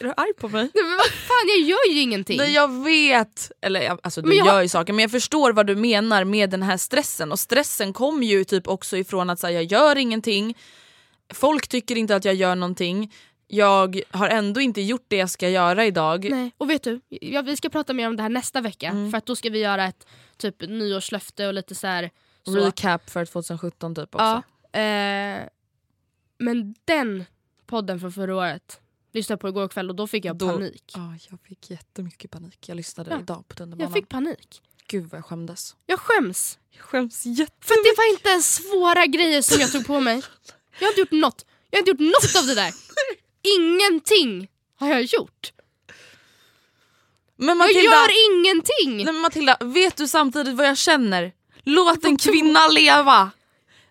[0.00, 0.70] Är du arg på mig?
[0.74, 2.36] Nej, Men vad fan jag gör ju ingenting.
[2.36, 3.52] Nej jag vet!
[3.60, 6.24] Eller jag- alltså du Men jag- gör ju saker men jag förstår vad du menar
[6.24, 9.96] med den här stressen och stressen kommer ju typ också ifrån att säga jag gör
[9.98, 10.56] ingenting,
[11.34, 13.14] folk tycker inte att jag gör någonting,
[13.46, 16.28] jag har ändå inte gjort det jag ska göra idag.
[16.30, 16.50] Nej.
[16.58, 19.10] Och vet du, ja, vi ska prata mer om det här nästa vecka Mm.
[19.10, 20.06] för att då ska vi göra ett
[20.36, 22.10] typ nyårslöfte och lite så här.
[22.44, 22.54] Så.
[22.66, 24.42] Recap för 2017 typ också.
[24.72, 25.42] Ja, eh,
[26.38, 27.24] men den
[27.66, 28.80] podden från förra året
[29.12, 30.92] lyssnade jag på igår kväll och då fick jag Då- panik.
[30.94, 32.68] Ja, jag fick jättemycket panik.
[32.68, 33.20] Jag lyssnade Ja.
[33.20, 33.92] idag på tunnelbanan.
[33.92, 34.62] Jag fick panik.
[34.86, 35.76] Gud vad jag skämdes.
[35.86, 36.58] Jag skäms.
[36.70, 37.52] Jag skäms jätte...
[37.66, 40.22] För det var inte ens svåra grejer som jag tog på mig.
[40.78, 41.44] Jag har inte gjort något.
[41.70, 42.72] Jag har inte gjort något av det där.
[43.58, 45.52] Ingenting har jag gjort.
[47.36, 48.96] Men Jag Matilda, gör ingenting!
[49.04, 51.32] nej, men Matilda, vet du samtidigt vad jag känner?
[51.62, 53.30] Låt en kvinna leva!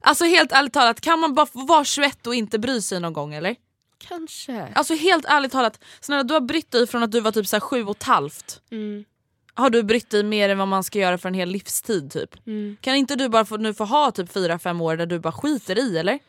[0.02, 3.14] Alltså helt ärligt talat, kan man bara få vara 21 och inte bry sig någon
[3.14, 3.56] gång eller?
[3.98, 4.68] Kanske.
[4.76, 7.56] Alltså helt ärligt talat, snälla du har brytt dig från att du var typ så
[7.56, 8.62] här sju och ett halvt.
[8.72, 9.06] Mm,
[9.54, 12.48] Har du brytt dig mer än vad man ska göra för en hel livstid typ?
[12.48, 12.78] mm.
[12.82, 15.80] Kan inte du bara få, nu få ha typ 4-5 år där du bara skiter
[15.80, 16.20] i eller?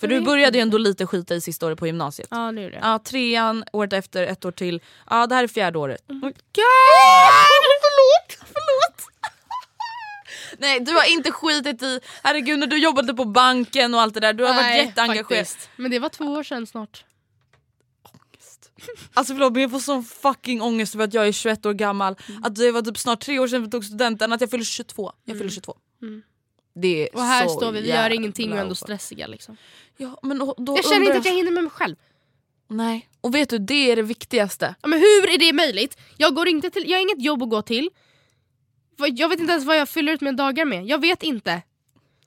[0.00, 2.28] För Jag du började ju ändå lite skita i sista året på gymnasiet.
[2.30, 2.78] Ja, det är det.
[2.82, 4.80] Ja, trean, året efter, ett år till.
[5.10, 6.10] Ja, det här är fjärde året.
[6.10, 6.20] Mm.
[6.20, 6.32] God!
[7.82, 8.48] Förlåt!
[10.62, 12.00] Nej, du har inte skitit i...
[12.22, 15.26] Herregud, när du jobbade på banken och allt det där, du har varit Nej, jätteengagerad.
[15.26, 15.70] faktiskt.
[15.76, 17.04] Men det var två år sedan snart.
[19.14, 22.16] Alltså förlåt men jag får sån fucking ångest över att jag är 21 år gammal.
[22.28, 22.44] Mm.
[22.44, 25.12] Att det var typ snart tre år sedan vi tog studenten, att jag fyller 22.
[25.24, 25.76] Jag fyller 22.
[26.74, 27.08] Det är Mm.
[27.14, 29.26] Och här så står vi, vi gör ingenting och är ändå stressiga.
[29.26, 29.56] Liksom.
[29.96, 31.96] Ja, men då, då Jag känner inte att jag hinner med mig själv.
[32.68, 33.08] Nej.
[33.20, 34.74] Och vet du, det är det viktigaste.
[34.82, 35.98] Ja, men hur är det möjligt?
[36.16, 37.90] Jag, går inte till, jag har inget jobb att gå till.
[39.08, 40.86] Jag vet inte ens vad jag fyller ut mina dagar med.
[40.86, 41.62] Jag vet inte.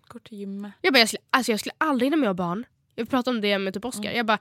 [0.07, 0.71] Går till gymmet.
[0.81, 2.65] Jag, bara, jag, skulle, alltså jag skulle aldrig hinna med att ha barn.
[2.95, 4.11] Jag pratade om det med typ Oscar.
[4.11, 4.39] Jag bara,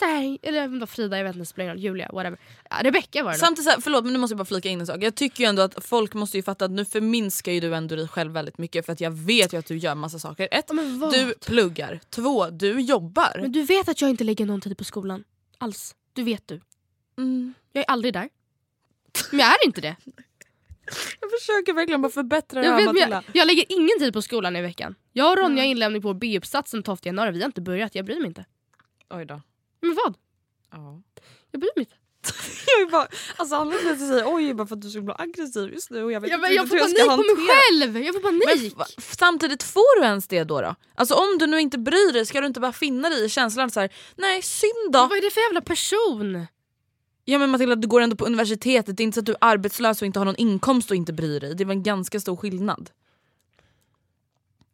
[0.00, 2.38] här, eller om det var Frida, jag vet inte, spelar Julia, whatever.
[2.70, 3.38] Ja, Rebecca var det.
[3.38, 5.02] Samtidigt, så här, förlåt men nu måste jag bara flika in en sak.
[5.02, 7.96] Jag tycker ju ändå att folk måste ju fatta att nu förminskar ju du ändå
[7.96, 10.48] dig själv väldigt mycket för att jag vet ju att du gör massa saker.
[10.50, 10.68] Ett,
[11.12, 12.00] du pluggar.
[12.10, 13.38] Två, du jobbar.
[13.40, 15.24] Men du vet att jag inte lägger någon tid på skolan.
[15.58, 15.94] Alls.
[16.12, 16.60] Du vet du.
[17.18, 17.54] Mm.
[17.72, 18.28] Jag är aldrig där.
[19.30, 19.96] Men jag är inte det.
[21.20, 24.12] Jag försöker verkligen bara förbättra det Jag, här vet, men jag, jag lägger ingen tid
[24.12, 24.94] på skolan i veckan.
[25.12, 27.30] Jag och Ronja har inlämning på B-uppsatsen 12 januari.
[27.30, 27.94] Vi har inte börjat.
[27.94, 28.44] Jag bryr mig inte.
[29.10, 29.40] Oj då.
[29.80, 30.14] Men vad?
[30.72, 31.02] Ja.
[31.50, 31.96] Jag bryr mig inte.
[32.66, 33.06] Jag är bara,
[33.36, 35.72] alltså anledningen till att jag säger oj är bara för att du ska bli aggressiv
[35.72, 37.98] just nu och jag vet Jag, inte jag, får panik på mig själv!
[38.04, 38.74] Jag får Men panik!
[38.98, 40.74] samtidigt får du ens det då, då?
[40.94, 43.70] Alltså om du nu inte bryr dig ska du inte bara finna dig i känslan
[43.70, 43.92] så här.
[44.16, 44.98] nej synd då.
[44.98, 46.46] Vad är det för jävla person?
[47.24, 49.38] Ja men Matilda du går ändå på universitetet, det är inte så att du är
[49.40, 51.54] arbetslös och inte har någon inkomst och inte bryr dig.
[51.54, 52.90] Det var en ganska stor skillnad.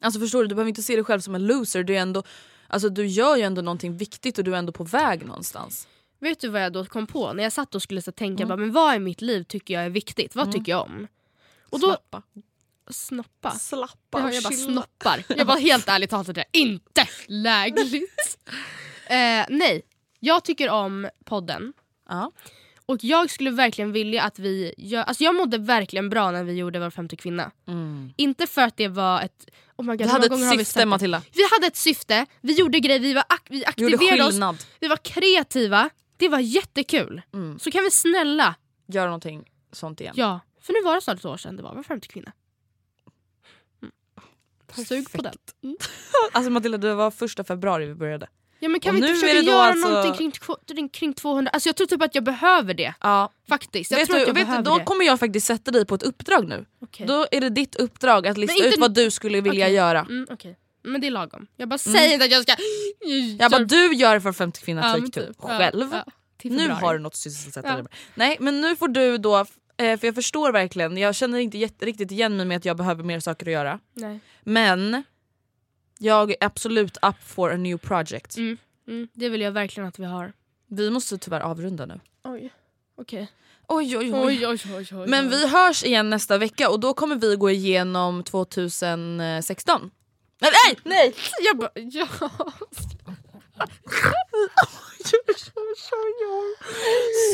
[0.01, 1.82] Alltså förstår du, du behöver inte se dig själv som en loser.
[1.84, 2.22] Du, är ändå,
[2.68, 5.88] alltså, du gör ju ändå någonting viktigt och du är ändå på väg någonstans.
[6.20, 7.32] Vet du vad jag då kom på?
[7.32, 8.49] När jag satt och skulle så tänka, Mm.
[8.49, 10.34] bara, men vad i mitt liv tycker jag är viktigt?
[10.34, 11.07] Vad tycker jag om?
[11.70, 12.22] Och då, Slappa.
[12.90, 13.51] snoppa.
[13.51, 14.72] Slappa Ja, jag bara chilla.
[14.72, 15.24] snoppar.
[15.36, 18.38] Jag var helt ärligt talat det är inte lägligt.
[19.07, 19.82] eh, nej,
[20.20, 21.72] jag tycker om podden.
[22.09, 22.32] Ja.
[22.86, 26.52] Och jag skulle verkligen vilja att vi gör, alltså jag mådde verkligen bra när vi
[26.52, 27.50] gjorde Var femte kvinna.
[28.16, 29.48] Inte för att det var ett...
[29.76, 30.86] Oh my God, hur hade ett vi syfte det?
[30.86, 31.22] Matilda.
[31.34, 34.96] Vi hade ett syfte, vi gjorde grejer, vi, var ak- vi aktiverade oss, vi var
[34.96, 35.90] kreativa.
[36.16, 37.22] Det var jättekul.
[37.34, 37.59] Mm.
[37.59, 38.54] Så kan vi snälla,
[38.86, 40.14] Gör någonting sånt igen.
[40.16, 40.40] ja.
[40.61, 42.32] För nu var det snart ett år sedan det var Var femte kvinna.
[43.82, 43.92] Mm.
[44.86, 45.34] Sug på den.
[45.62, 45.76] Mm.
[46.32, 48.28] Alltså Matilda det var första februari vi började.
[48.61, 50.30] Ja men kan Och vi inte försöka det göra alltså- någonting
[50.68, 52.94] kring, kring 200, alltså jag tror typ att jag behöver det.
[53.00, 53.30] Ja.
[53.48, 53.90] Faktiskt.
[53.90, 54.84] Jag Vet tror du, att jag vet du, behöver då det.
[54.84, 56.64] kommer jag faktiskt sätta dig på ett uppdrag nu.
[56.82, 57.06] Okej.
[57.06, 59.74] Då är det ditt uppdrag att lista inte- ut vad du skulle vilja Okej.
[59.74, 60.00] göra.
[60.00, 60.59] Mm, okej.
[60.82, 61.46] Men det är lagom.
[61.56, 62.54] Jag bara säger inte att jag ska...
[63.38, 65.36] Jag bara du gör för 50 kvinnor Ja, typ.
[65.42, 65.88] Ja, själv.
[65.92, 66.04] ja.
[66.42, 67.76] Nu har du något att sysselsätta Ja.
[67.76, 67.86] med.
[68.14, 69.38] Nej men nu får du då,
[69.76, 73.02] eh, för jag förstår verkligen, jag känner inte riktigt igen mig med att jag behöver
[73.04, 73.78] mer saker att göra.
[73.94, 74.20] Nej.
[74.44, 75.02] Men
[75.99, 78.36] jag är absolut up for a new project.
[78.36, 78.57] Mm.
[78.88, 80.32] Mm, det vill jag verkligen att vi har.
[80.66, 82.01] Vi måste tyvärr avrunda nu.
[82.24, 82.53] Oj.
[82.96, 83.28] Okej.
[83.66, 84.20] Oj oj oj.
[84.24, 85.07] Oj, oj, oj, oj.
[85.09, 89.90] Men vi hörs igen nästa vecka och då kommer vi gå igenom 2016.
[90.40, 90.51] Nej!
[90.62, 91.14] nej, nej.
[91.40, 92.09] Jag bara, ja.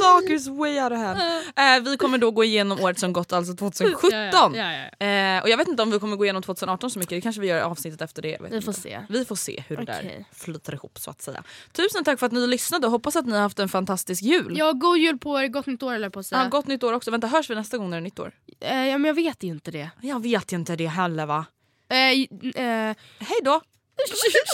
[0.00, 1.20] Saker's way out of hand.
[1.56, 4.10] Eh, vi kommer då gå igenom året som gått, alltså 2017.
[4.12, 5.06] Ja, ja, ja.
[5.06, 7.40] Eh, och jag vet inte om vi kommer gå igenom 2018 så mycket, det kanske
[7.40, 8.38] vi gör avsnittet efter det.
[8.50, 9.00] Vi får se.
[9.08, 11.42] Vi får se hur det där flyter ihop så att säga.
[11.72, 14.54] Tusen tack för att ni lyssnade och hoppas att ni har haft en fantastisk jul.
[14.58, 16.42] Ja, god jul på er, gott nytt år eller på att säga.
[16.42, 17.10] Ja, gott nytt år också.
[17.10, 18.32] Vänta, hörs vi nästa gång när det är nytt år?
[18.60, 19.90] Eh, ja, men jag vet ju inte det.
[20.00, 21.46] Jag vet inte det heller va.
[21.88, 23.60] Eh, eh, Hej då!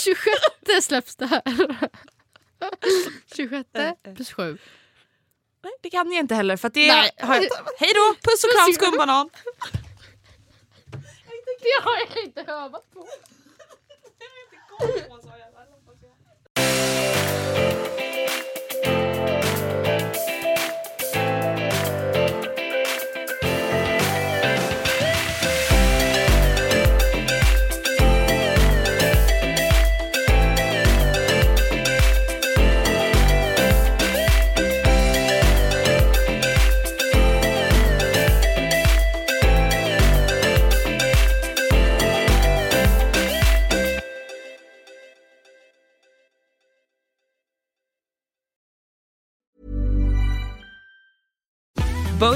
[0.03, 1.43] 26 släpps det här.
[3.37, 3.69] 26
[4.15, 4.59] plus 7.
[5.63, 7.11] Nej, det kan jag inte heller för det Nej.
[7.19, 7.43] har jag...
[7.79, 8.15] Hej då!
[8.31, 9.31] Puss och kram skumbanan!
[11.63, 13.07] Det har jag inte övat på.